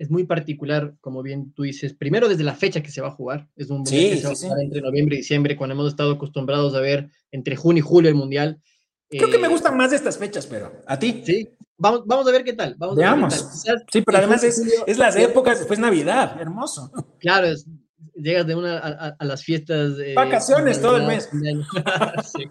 [0.00, 3.12] es muy particular, como bien tú dices, primero desde la fecha que se va a
[3.12, 4.64] jugar, es un mundial sí, que se va sí, a jugar sí.
[4.64, 8.14] entre noviembre y diciembre, cuando hemos estado acostumbrados a ver entre junio y julio el
[8.14, 8.62] mundial.
[9.10, 11.22] Creo eh, que me gustan más estas fechas, pero ¿a ti?
[11.26, 12.76] Sí, vamos, vamos a ver qué tal.
[12.78, 13.34] Vamos Veamos.
[13.34, 13.84] A ver qué tal.
[13.92, 16.90] Sí, pero además es, es las épocas después Navidad, hermoso.
[17.18, 17.66] Claro, es,
[18.14, 19.98] llegas de una a, a las fiestas.
[19.98, 21.28] Eh, Vacaciones todo el mes.
[22.32, 22.50] sí.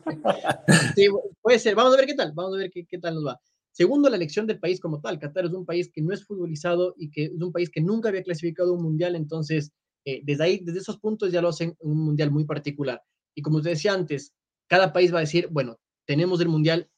[0.95, 1.07] sí.
[1.41, 1.73] puede ser.
[1.73, 2.31] Vamos a ver qué tal.
[2.33, 3.41] Vamos a ver qué, qué tal nos va.
[3.79, 5.19] Segundo, la elección del país como tal.
[5.19, 8.09] Qatar es un país que no es futbolizado y que es un país que nunca
[8.09, 9.71] había clasificado un mundial, entonces
[10.03, 13.01] eh, desde ahí, desde esos puntos ya lo hacen un mundial muy particular.
[13.33, 14.33] Y como te decía antes,
[14.67, 16.89] cada país va a decir, bueno, tenemos el mundial,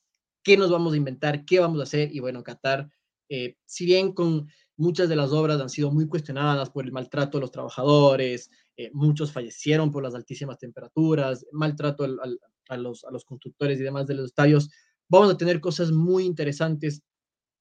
[0.44, 1.46] ¿qué nos vamos a inventar?
[1.46, 2.10] ¿Qué vamos a hacer?
[2.16, 2.90] Y bueno, Qatar,
[3.30, 7.38] eh, si bien con muchas de las obras han sido muy cuestionadas por el maltrato
[7.38, 13.12] de los trabajadores, eh, muchos fallecieron por las altísimas temperaturas, maltrato al, a, los, a
[13.12, 14.72] los constructores y demás de los estadios,
[15.12, 17.04] vamos a tener cosas muy interesantes.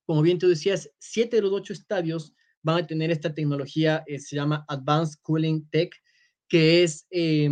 [0.07, 2.33] Como bien tú decías, siete de los ocho estadios
[2.63, 5.93] van a tener esta tecnología, eh, se llama Advanced Cooling Tech,
[6.49, 7.51] que es eh,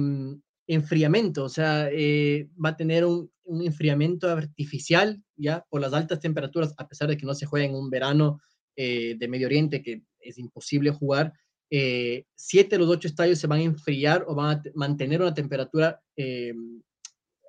[0.68, 6.20] enfriamiento, o sea, eh, va a tener un, un, enfriamiento artificial, ya, por las altas
[6.20, 8.40] temperaturas, a pesar de que no se juega en un verano
[8.76, 11.32] eh, de Medio Oriente, que es imposible jugar.
[11.70, 16.00] Siete de los ocho estadios se van a enfriar o van a mantener una temperatura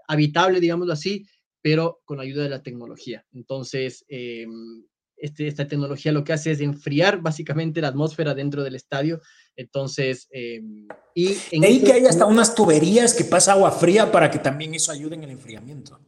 [0.07, 1.25] habitable, digámoslo así,
[1.61, 3.25] pero con ayuda de la tecnología.
[3.31, 4.45] Entonces, eh,
[5.19, 9.21] este, esta tecnología lo que hace es enfriar básicamente la atmósfera dentro del estadio.
[9.55, 10.61] Entonces, eh,
[11.13, 14.39] y en Leí este, que hay hasta unas tuberías que pasa agua fría para que
[14.39, 15.99] también eso ayude en el enfriamiento.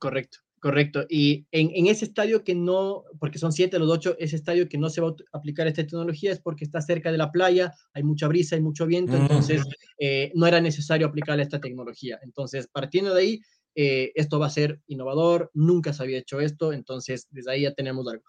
[0.00, 1.06] Correcto, correcto.
[1.08, 4.78] Y en, en ese estadio que no, porque son siete los ocho, ese estadio que
[4.78, 8.02] no se va a aplicar esta tecnología es porque está cerca de la playa, hay
[8.02, 9.22] mucha brisa, hay mucho viento, mm.
[9.22, 9.62] entonces
[9.98, 12.18] eh, no era necesario aplicar esta tecnología.
[12.22, 13.40] Entonces, partiendo de ahí,
[13.78, 17.74] eh, esto va a ser innovador, nunca se había hecho esto, entonces desde ahí ya
[17.74, 18.24] tenemos algo.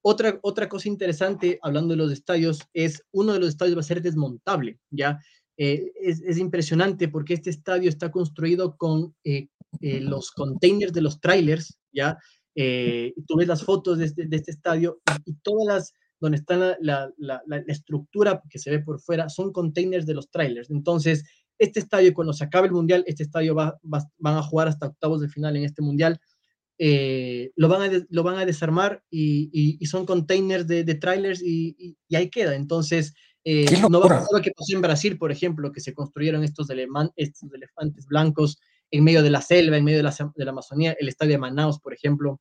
[0.00, 3.84] Otra, otra cosa interesante, hablando de los estadios, es uno de los estadios va a
[3.84, 5.18] ser desmontable, ¿ya?
[5.56, 9.48] Eh, es, es, impresionante porque este estadio está construido con eh,
[9.80, 12.16] los containers de los trailers, ¿ya?
[12.54, 17.64] tú ves las fotos de este, este estadio y, todas las, donde está la, la,
[17.66, 20.70] estructura que se ve por fuera, son containers de los trailers.
[20.70, 21.24] Entonces,
[21.62, 24.86] este estadio, cuando se acabe el mundial, este estadio va, va, van a jugar hasta
[24.86, 26.20] octavos de final en este mundial.
[26.78, 30.82] Eh, lo, van a de, lo van a desarmar y, y, y son containers de,
[30.82, 32.56] de trailers y, y, ahí queda.
[32.56, 35.94] Entonces, eh, no va a pasar lo que pasó en Brasil, por ejemplo, que se
[35.94, 38.58] construyeron estos, eleman, estos elefantes blancos
[38.90, 41.38] en medio de la selva, en medio de la, de la Amazonía, el estadio de
[41.38, 42.40] Manaus, por ejemplo,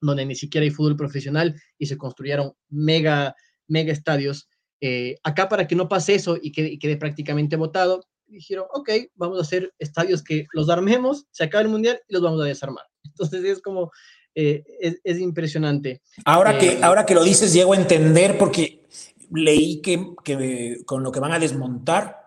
[0.00, 3.34] donde ni siquiera hay fútbol profesional y se construyeron mega,
[3.68, 4.48] mega estadios.
[4.80, 8.90] Eh, acá para que no pase eso y quede, y quede prácticamente votado, dijeron, ok,
[9.14, 12.44] vamos a hacer estadios que los armemos, se acaba el mundial y los vamos a
[12.44, 12.84] desarmar.
[13.04, 13.90] Entonces es como,
[14.34, 14.62] eh,
[15.02, 16.02] es, impresionante.
[16.24, 18.86] Ahora, que, ahora que lo dices, llego a entender porque
[19.30, 22.26] leí que, que con lo que van a desmontar,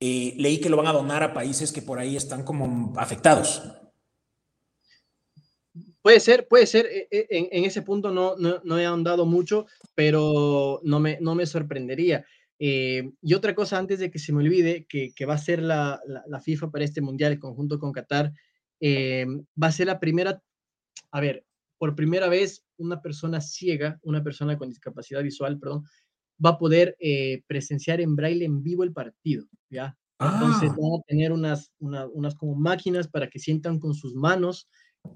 [0.00, 3.62] leí que lo van a donar a países que por ahí están como afectados.
[6.06, 6.86] Puede ser, puede ser.
[6.86, 11.46] E, e, en, ese punto no, no, he ahondado mucho, pero no me, no me
[11.46, 12.24] sorprendería.
[12.58, 16.00] Eh, y otra cosa, antes de que se me olvide, que, va a ser la,
[16.42, 18.32] FIFA para este mundial, en conjunto con Qatar,
[18.80, 19.26] eh,
[19.62, 20.42] va a ser la primera,
[21.10, 21.44] a ver,
[21.78, 25.84] por primera vez una persona ciega, una persona con discapacidad visual, perdón,
[26.44, 29.96] va a poder eh, presenciar en braille en vivo el partido, ¿ya?
[30.18, 30.76] Entonces ah.
[30.78, 34.66] van a tener unas, unas como máquinas para que sientan con sus manos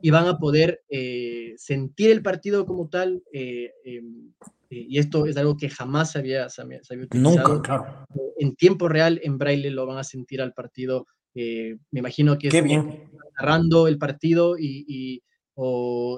[0.03, 3.23] y van a poder eh, sentir el partido como tal.
[3.33, 4.33] Eh, em,
[4.71, 6.81] eh, y esto es algo que jamás se había, se había,
[7.13, 8.07] Nunca, claro.
[8.39, 11.07] En tiempo real, en braille, lo van a sentir al partido.
[11.35, 13.11] me imagino que Qué bien.
[13.39, 15.23] narrando el partido y, y,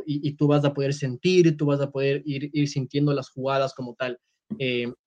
[0.06, 3.74] y, tú vas a poder sentir, tú vas a poder ir, ir sintiendo las jugadas
[3.74, 4.18] como tal.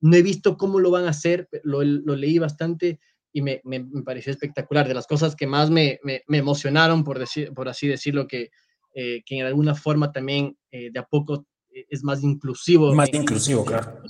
[0.01, 2.99] no he visto cómo lo van a hacer, lo, lo leí bastante
[3.35, 4.87] y me, me, pareció espectacular.
[4.87, 8.49] De las cosas que más me, me emocionaron, por, decir, por así decirlo, que,
[8.97, 12.95] eh, que en alguna forma también eh, de a poco eh, es más inclusivo.
[12.95, 14.01] Más inclusivo, claro.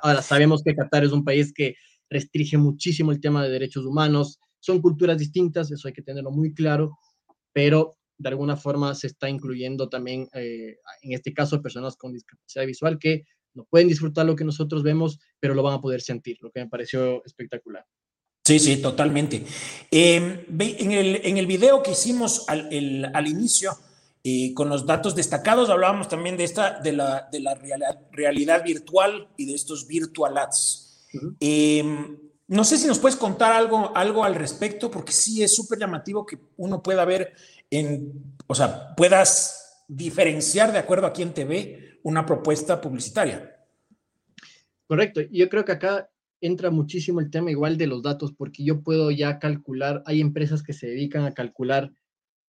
[0.00, 1.74] Ahora, sabemos que Qatar es un país que
[2.08, 4.40] restringe muchísimo el tema de derechos humanos.
[4.58, 6.96] Son culturas distintas, eso hay que tenerlo muy claro,
[7.52, 12.98] pero de alguna forma se está incluyendo también, en este caso, personas con discapacidad visual
[12.98, 16.50] que no pueden disfrutar lo que nosotros vemos, pero lo van a poder sentir, lo
[16.50, 17.84] que me pareció espectacular.
[18.46, 19.44] Sí, sí, totalmente.
[19.90, 23.76] Em, en, el, en el video que hicimos al, al inicio,
[24.22, 27.56] eh, con los datos destacados, hablábamos también de, esta, de la, de la
[28.12, 31.08] realidad, virtual y de estos virtual ads.
[31.40, 32.16] Em,
[32.46, 36.24] no sé si nos puedes contar algo, algo al respecto, porque sí es súper llamativo
[36.24, 37.32] que uno pueda ver,
[37.68, 43.56] en, o sea, puedas diferenciar de acuerdo a quién te ve una propuesta publicitaria.
[44.86, 45.20] Correcto.
[45.32, 46.08] Yo creo que acá
[46.40, 50.62] entra muchísimo el tema igual de los datos, porque yo puedo ya calcular, hay empresas
[50.62, 51.92] que se dedican a calcular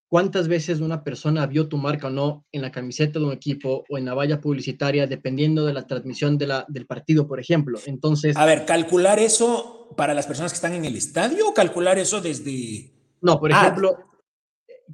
[0.07, 3.83] cuántas veces una persona vio tu marca o no en la camiseta de un equipo
[3.89, 7.79] o en la valla publicitaria, dependiendo de la transmisión de la, del partido, por ejemplo.
[7.85, 8.35] Entonces...
[8.37, 12.21] A ver, calcular eso para las personas que están en el estadio o calcular eso
[12.21, 12.93] desde...
[13.21, 13.97] No, por ah, ejemplo,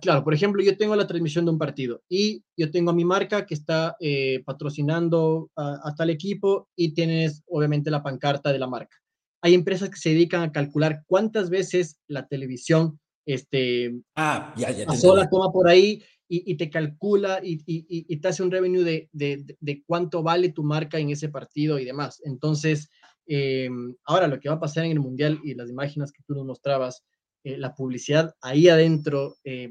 [0.02, 3.06] claro, por ejemplo, yo tengo la transmisión de un partido y yo tengo a mi
[3.06, 8.68] marca que está eh, patrocinando a, tal equipo y tienes obviamente la pancarta de la
[8.68, 8.98] marca.
[9.42, 14.86] Hay empresas que se dedican a calcular cuántas veces la televisión este, ah, ya, ya
[14.86, 19.08] pasó la toma por ahí y, te calcula y, y, te hace un revenue de,
[19.12, 22.22] de, de, cuánto vale tu marca en ese partido y demás.
[22.26, 22.90] Entonces,
[23.28, 23.70] eh,
[24.06, 26.46] ahora lo que va a pasar en el Mundial y las imágenes que tú nos
[26.46, 27.04] mostrabas,
[27.44, 29.70] eh, la publicidad ahí adentro, eh,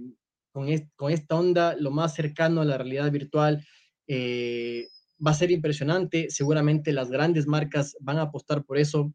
[0.52, 3.66] con, con, esta onda, lo más cercano a la realidad virtual,
[4.06, 4.88] eh,
[5.24, 6.28] va a ser impresionante.
[6.30, 9.12] Seguramente las grandes marcas van a apostar por eso.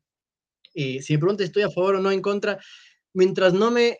[0.73, 2.59] si me preguntas estoy a favor o no en contra,
[3.13, 3.99] mientras no me,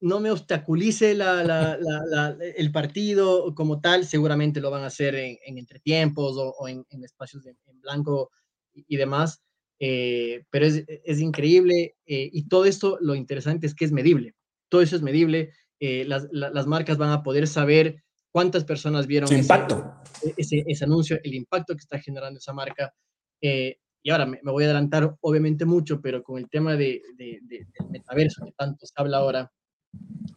[0.00, 6.36] no me obstaculice el partido como tal, seguramente lo van a hacer en, en entretiempos
[6.36, 8.30] o, en, espacios en blanco
[8.74, 9.44] y demás.
[9.86, 14.34] Eh, pero es, es increíble eh, y todo esto lo interesante es que es medible,
[14.70, 19.28] todo eso es medible, eh, las, las, marcas van a poder saber cuántas personas vieron
[19.30, 19.94] ese, impacto.
[20.38, 22.94] Ese, ese, anuncio, el impacto que está generando esa marca.
[23.42, 27.66] y ahora me, voy a adelantar obviamente mucho, pero con el tema de, de, del
[27.90, 29.52] metaverso que tanto se habla ahora,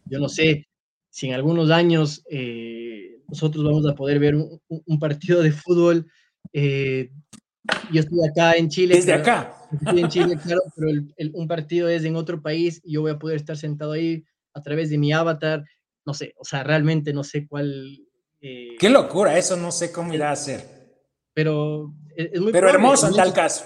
[0.08, 0.68] yo no sé
[1.10, 2.22] si en algunos años
[3.30, 6.06] nosotros vamos a poder ver un, un partido de fútbol
[7.92, 8.96] yo estoy acá en Chile.
[8.96, 9.54] Desde acá.
[9.72, 11.02] Estoy en Chile, claro, pero
[11.34, 14.62] un partido es en otro país y yo voy a poder estar sentado ahí a
[14.62, 15.64] través de mi avatar.
[16.06, 18.00] No sé, o sea, realmente no sé cuál.
[18.40, 20.66] Eh, Qué locura, eso no sé cómo irá a ser.
[21.34, 22.52] Pero es, muy.
[22.52, 23.66] Pero hermoso en tal caso.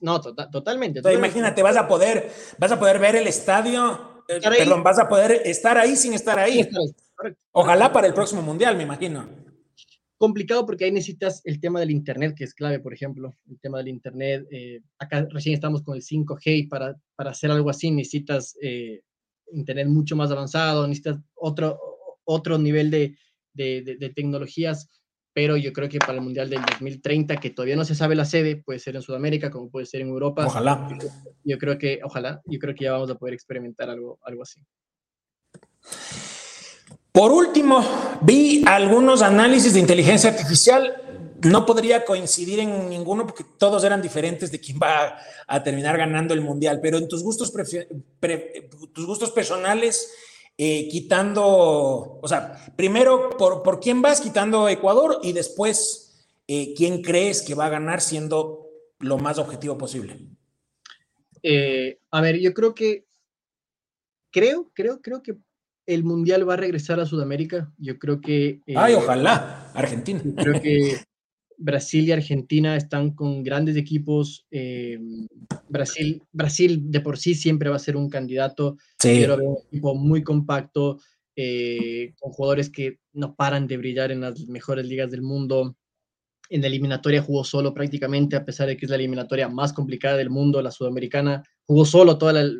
[0.00, 1.00] No, tota, totalmente.
[1.12, 5.42] imagínate, vas a poder, vas a poder ver el estadio, eh, perdón, vas a poder
[5.44, 6.68] estar ahí sin estar ahí.
[7.50, 9.47] Ojalá para el próximo mundial, me imagino
[10.18, 13.78] complicado porque ahí necesitas el tema del Internet, que es clave, por ejemplo, el tema
[13.78, 14.46] del Internet.
[14.50, 19.02] Eh, acá recién estamos con el 5G y para, para hacer algo así necesitas eh,
[19.52, 21.78] Internet mucho más avanzado, necesitas otro,
[22.24, 23.16] otro nivel de,
[23.54, 24.88] de, de, tecnologías,
[25.32, 28.24] pero yo creo que para el Mundial del 2030, que todavía no se sabe la
[28.24, 30.46] sede, puede ser en Sudamérica, como puede ser en Europa.
[30.46, 30.88] Ojalá.
[31.44, 34.60] Yo, creo que, ojalá, yo creo que ya vamos a poder experimentar algo, algo así.
[37.18, 37.84] Por último,
[38.20, 41.02] vi algunos análisis de inteligencia artificial.
[41.42, 46.32] No podría coincidir en ninguno porque todos eran diferentes de quién va a terminar ganando
[46.32, 47.52] el mundial, pero en tus gustos,
[48.92, 50.14] tus gustos personales,
[50.56, 57.02] eh, quitando, o sea, primero, ¿por, ¿por quién vas quitando Ecuador y después, eh, quién
[57.02, 58.68] crees que va a ganar siendo
[59.00, 60.20] lo más objetivo posible?
[61.42, 63.06] Eh, a ver, yo creo que,
[64.30, 65.36] creo, creo, creo que
[65.88, 67.72] el Mundial va a regresar a Sudamérica.
[67.78, 68.60] Yo creo que...
[68.76, 70.20] Ay, ojalá, Argentina.
[70.36, 70.98] Creo que
[71.56, 74.46] Brasil y Argentina están con grandes equipos.
[75.66, 78.76] Brasil, Brasil de por sí siempre va a ser un candidato.
[78.98, 79.16] Sí.
[79.20, 80.98] Pero un equipo muy compacto,
[81.34, 85.74] eh, con jugadores que no paran de brillar en las mejores ligas del mundo.
[86.50, 90.18] En la eliminatoria jugó solo prácticamente, a pesar de que es la eliminatoria más complicada
[90.18, 91.42] del mundo, la sudamericana.
[91.64, 92.50] Jugó solo, toda la,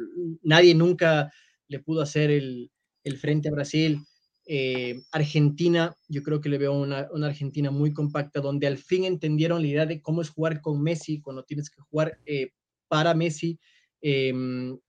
[0.42, 1.30] nadie nunca
[1.68, 2.70] le pudo hacer el,
[3.08, 4.00] el frente a Brasil.
[4.46, 9.04] Eh, Argentina, yo creo que le veo una, una, Argentina muy compacta, donde al fin
[9.04, 12.52] entendieron la idea de cómo es jugar con Messi, cuando tienes que jugar eh,
[12.88, 13.58] para Messi.
[14.00, 14.32] Eh,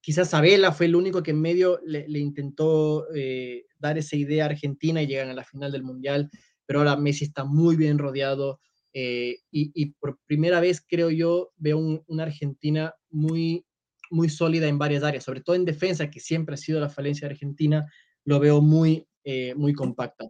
[0.01, 4.45] quizás Abela fue el único que en medio le, le intentó eh, dar esa idea
[4.45, 6.29] a Argentina y llegan a la final del Mundial,
[6.65, 8.59] pero ahora Messi está muy bien rodeado
[8.93, 13.65] eh, y, y, por primera vez creo yo veo un, una Argentina muy,
[14.09, 17.27] muy sólida en varias áreas, sobre todo en defensa, que siempre ha sido la falencia
[17.27, 17.85] de Argentina,
[18.25, 20.29] lo veo muy, eh, muy compacta.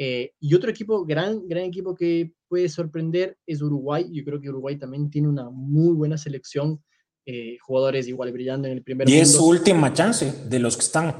[0.00, 4.06] Eh, y otro equipo, gran, gran equipo que puede sorprender es Uruguay.
[4.12, 6.80] Yo creo que Uruguay también tiene una muy buena selección,
[7.26, 9.22] eh, jugadores igual brillando en el primer Y mundo.
[9.22, 11.14] es su última chance de los que están.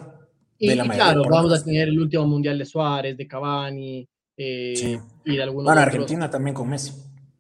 [0.58, 4.98] Y, y claro, vamos a tener el último mundial de Suárez, de Cavani eh, sí.
[5.24, 5.64] y de algunos.
[5.64, 6.92] Bueno, Argentina también con Messi.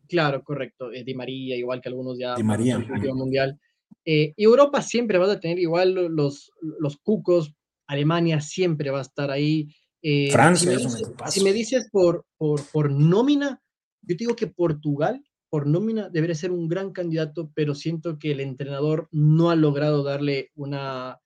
[0.08, 0.90] Claro, correcto.
[0.90, 2.34] Di María, igual que algunos ya.
[2.34, 2.76] Di María.
[2.76, 3.58] El último mundial.
[4.04, 7.54] y Europa siempre va a tener igual los, los cucos,
[7.88, 9.68] Alemania siempre va a estar ahí.
[10.00, 13.60] Eh, Francia si me, dices, si me dices por, por, por, nómina,
[14.02, 18.30] yo te digo que Portugal, por nómina, debería ser un gran candidato, pero siento que
[18.30, 21.18] el entrenador no ha logrado darle una,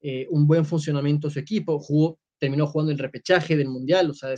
[0.00, 1.80] eh, un buen funcionamiento a su equipo.
[1.80, 4.32] Jugó, terminó jugando el repechaje del Mundial, o sea,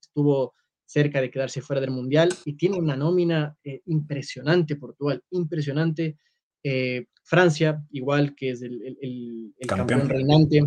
[0.00, 0.54] estuvo
[0.84, 6.18] cerca de quedarse fuera del Mundial y tiene una nómina eh, impresionante, Portugal, impresionante.
[6.62, 10.00] Eh, Francia, igual que es el, el, el campeón.
[10.00, 10.62] campeón reinante,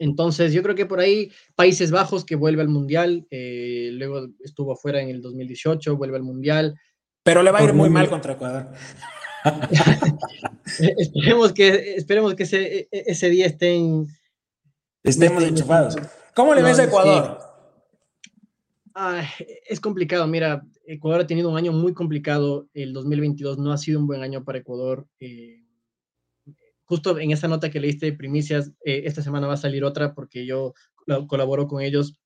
[0.00, 4.72] entonces, yo creo que por ahí Países Bajos que vuelve al Mundial, eh, luego estuvo
[4.72, 6.74] afuera en el 2018, vuelve al Mundial.
[7.22, 8.68] Pero le va a ir muy mal contra Ecuador.
[10.98, 14.06] esperemos que, esperemos que ese, ese día estén...
[15.02, 15.96] Estemos estén, enchufados.
[16.34, 17.38] ¿Cómo le no, ves a Ecuador?
[18.94, 19.22] Ah,
[19.68, 24.00] es complicado, mira, Ecuador ha tenido un año muy complicado, el 2022 no ha sido
[24.00, 25.06] un buen año para Ecuador.
[25.20, 25.62] Eh,
[26.90, 30.12] justo en esa nota que leíste de primicias, eh, esta semana va a salir otra
[30.12, 30.74] porque yo
[31.28, 32.18] colaboro con ellos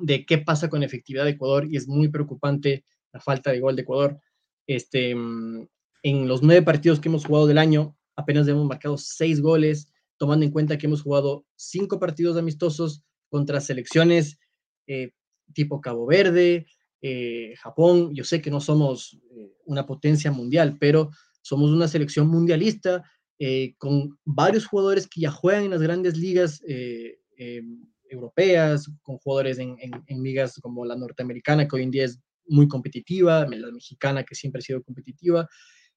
[0.00, 3.76] de qué pasa con efectividad de Ecuador y es muy preocupante la falta de gol
[3.76, 4.18] de Ecuador.
[4.66, 5.68] Este, en
[6.02, 10.52] los nueve partidos que hemos jugado del año, apenas hemos marcado seis goles, tomando en
[10.52, 14.38] cuenta que hemos jugado cinco partidos amistosos contra selecciones
[14.86, 15.10] eh,
[15.52, 16.66] tipo Cabo Verde,
[17.02, 18.14] eh, Japón.
[18.14, 19.18] Yo sé que no somos
[19.66, 21.10] una potencia mundial, pero
[21.42, 23.04] somos una selección mundialista
[23.40, 27.62] eh, con varios jugadores que ya juegan en las grandes ligas eh, eh,
[28.10, 32.18] europeas, con jugadores en, en, en, ligas como la norteamericana, que hoy en día es
[32.46, 35.48] muy competitiva, la mexicana, que siempre ha sido competitiva.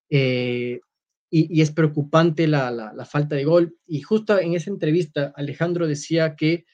[0.08, 0.80] Y,
[1.32, 3.76] y, es preocupante la, la, la, falta de gol.
[3.88, 6.66] Y justo en esa entrevista, Alejandro decía que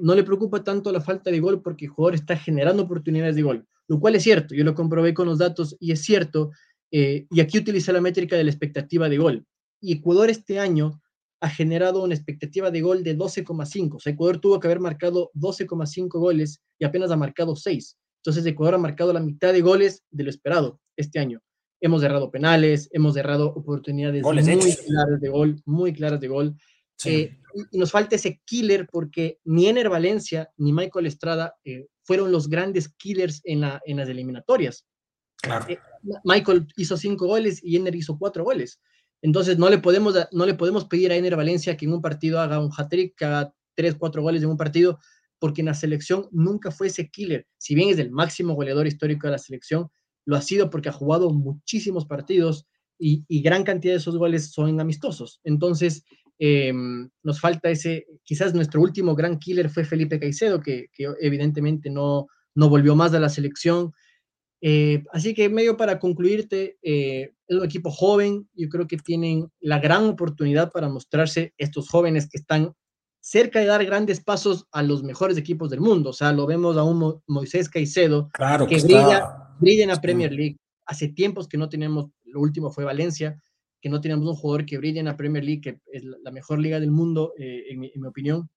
[0.00, 3.42] no le preocupa tanto la falta de gol porque el jugador está generando oportunidades de
[3.42, 4.54] gol, lo cual es cierto.
[4.54, 6.50] Yo lo comprobé con los datos y es cierto.
[6.90, 9.46] y aquí utiliza la métrica de la expectativa de gol
[9.86, 11.00] y Ecuador este año
[11.40, 13.94] ha generado una expectativa de gol de 12,5.
[13.94, 17.96] O sea, Ecuador tuvo que haber marcado 12,5 goles y apenas ha marcado 6.
[18.16, 21.40] Entonces, Ecuador ha marcado la mitad de goles de lo esperado este año.
[21.80, 24.86] Hemos errado penales, hemos errado oportunidades Goles muy hechos.
[24.86, 26.56] claras de gol, muy claras de gol.
[26.98, 27.10] Sí.
[27.10, 27.38] Eh,
[27.70, 32.48] y, nos falta ese killer porque ni Ener Valencia ni Michael Estrada eh, fueron los
[32.48, 34.84] grandes killers en, la, en las eliminatorias.
[35.40, 35.66] Claro.
[35.68, 35.78] Eh,
[36.24, 38.80] Michael hizo cinco goles y Ener hizo cuatro goles.
[39.22, 42.40] Entonces no le podemos, no le podemos pedir a Ener Valencia que en un partido
[42.40, 44.98] haga un hat-trick, que haga tres, cuatro goles en un partido,
[45.38, 47.46] porque en la selección nunca fue ese killer.
[47.58, 49.88] Si bien es el máximo goleador histórico de la selección,
[50.24, 52.66] lo ha sido porque ha jugado muchísimos partidos
[52.98, 55.40] y, gran cantidad de esos goles son amistosos.
[55.44, 56.04] Entonces,
[56.38, 56.72] eh,
[57.22, 62.26] nos falta ese, quizás nuestro último gran killer fue Felipe Caicedo, que, que evidentemente no,
[62.54, 63.92] no volvió más a la selección.
[64.60, 69.48] Eh, así que medio para concluirte, eh, es un equipo joven, yo creo que tienen
[69.60, 72.72] la gran oportunidad para mostrarse estos jóvenes que están
[73.20, 76.10] cerca de dar grandes pasos a los mejores equipos del mundo.
[76.10, 79.88] O sea, lo vemos a un Mo Moisés Caicedo claro que, que brilla, brilla, en
[79.90, 80.56] la Premier League.
[80.86, 83.40] Hace tiempos que no tenemos, lo último fue Valencia,
[83.80, 86.60] que no tenemos un jugador que brille en la Premier League, que es la mejor
[86.60, 88.48] liga del mundo, eh, en, mi, en, mi, opinión.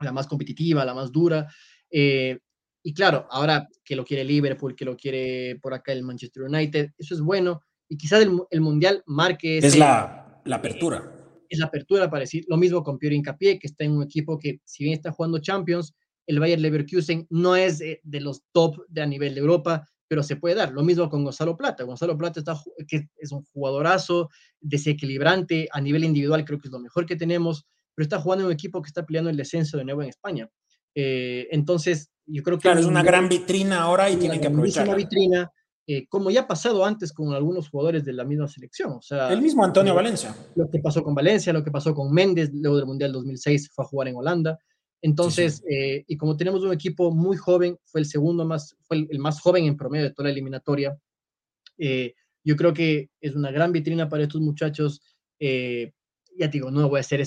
[0.00, 1.46] la más competitiva, la más dura.
[1.90, 2.38] Eh,
[2.82, 6.90] y claro, ahora que lo quiere Liverpool, que lo quiere por acá el Manchester United,
[6.98, 7.60] eso es bueno.
[7.88, 9.58] Y quizás el, Mundial marque...
[9.58, 11.12] es la, la apertura.
[11.48, 14.38] es la apertura para decir lo mismo con Piero Incapié, que está en un equipo
[14.38, 15.94] que si bien está jugando Champions,
[16.28, 20.36] el Bayern Leverkusen no es de, los top de a nivel de Europa, pero se
[20.36, 20.72] puede dar.
[20.72, 21.84] Lo mismo con Gonzalo Plata.
[21.84, 22.54] Gonzalo Plata está,
[22.86, 24.28] que es un jugadorazo,
[24.60, 28.46] desequilibrante, a nivel individual creo que es lo mejor que tenemos, pero está jugando en
[28.48, 30.48] un equipo que está peleando el descenso de nuevo en España.
[31.00, 32.62] Eh, entonces, yo creo que...
[32.62, 34.88] Claro, es una gran vitrina ahora y tienen que aprovechar.
[34.88, 35.48] Una vitrina,
[35.86, 38.94] eh, como ya ha pasado antes con algunos jugadores de la misma selección.
[38.94, 40.34] O sea, el mismo Antonio Valencia.
[40.56, 43.84] Lo que pasó con Valencia, lo que pasó con Méndez, luego del Mundial 2006 fue
[43.84, 44.58] a jugar en Holanda.
[45.00, 49.20] Entonces, eh, y como tenemos un equipo muy joven, fue el segundo más, fue el,
[49.20, 50.98] más joven en promedio de toda la eliminatoria.
[51.78, 55.00] Eh, yo creo que es una gran vitrina para estos muchachos.
[56.38, 57.20] Eh, ya digo, no voy a hacer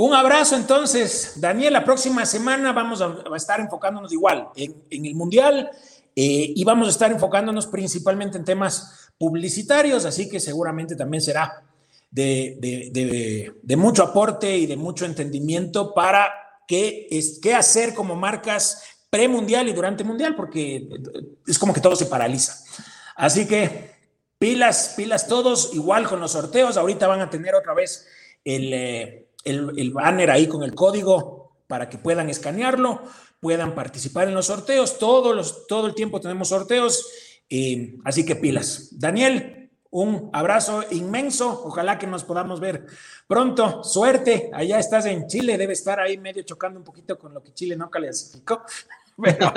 [0.00, 1.72] Un abrazo entonces, Daniel.
[1.72, 5.72] La próxima semana vamos a, estar enfocándonos igual en, el Mundial
[6.14, 11.64] eh, y vamos a estar enfocándonos principalmente en temas publicitarios, así que seguramente también será
[12.12, 16.32] de, mucho aporte y de mucho entendimiento para
[16.68, 20.88] qué, es, hacer como marcas premundial y durante mundial, porque
[21.44, 22.56] es como que todo se paraliza.
[23.16, 23.90] Así que
[24.38, 26.76] pilas, pilas todos, igual con los sorteos.
[26.76, 28.06] Ahorita van a tener otra vez
[28.44, 33.02] el, eh, el banner ahí con el código para que puedan escanearlo,
[33.40, 34.98] puedan participar en los sorteos.
[34.98, 37.06] Todos los, todo el tiempo tenemos sorteos
[38.04, 38.88] así que pilas.
[38.92, 41.62] Daniel, un abrazo inmenso.
[41.64, 42.84] Ojalá que nos podamos ver
[43.26, 43.82] pronto.
[43.84, 44.50] Suerte.
[44.52, 45.56] Allá estás en Chile.
[45.56, 48.62] Debe estar ahí medio chocando un poquito con lo que Chile no clasificó.
[49.22, 49.52] Pero...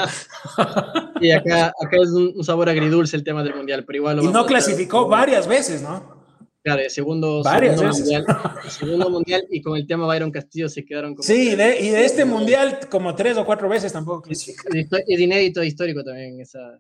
[1.20, 4.24] Y acá, acá es un, sabor agridulce el tema del mundial, pero igual.
[4.24, 6.21] y no clasificó varias veces, ¿no?
[6.64, 8.26] Claro, el segundo, segundo mundial,
[8.70, 11.24] segundo mundial y con el tema Byron Castillo se quedaron como.
[11.24, 14.70] Sí, y de este mundial como tres o cuatro veces tampoco clasificó.
[14.72, 16.80] Es inédito histórico también esa,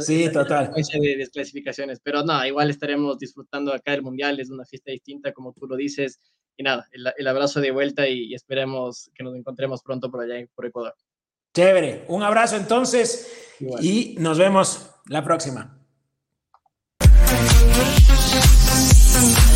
[0.00, 0.72] sí, total.
[0.74, 5.52] De desclasificaciones, pero nada, igual estaremos disfrutando acá el Mundial, es una fiesta distinta, como
[5.52, 6.20] tú lo dices,
[6.56, 10.66] y nada, el, abrazo de vuelta y, esperemos que nos encontremos pronto por allá, por
[10.66, 10.94] Ecuador.
[11.52, 15.80] Chévere, un abrazo entonces y nos vemos la próxima.
[18.36, 19.53] Thank you.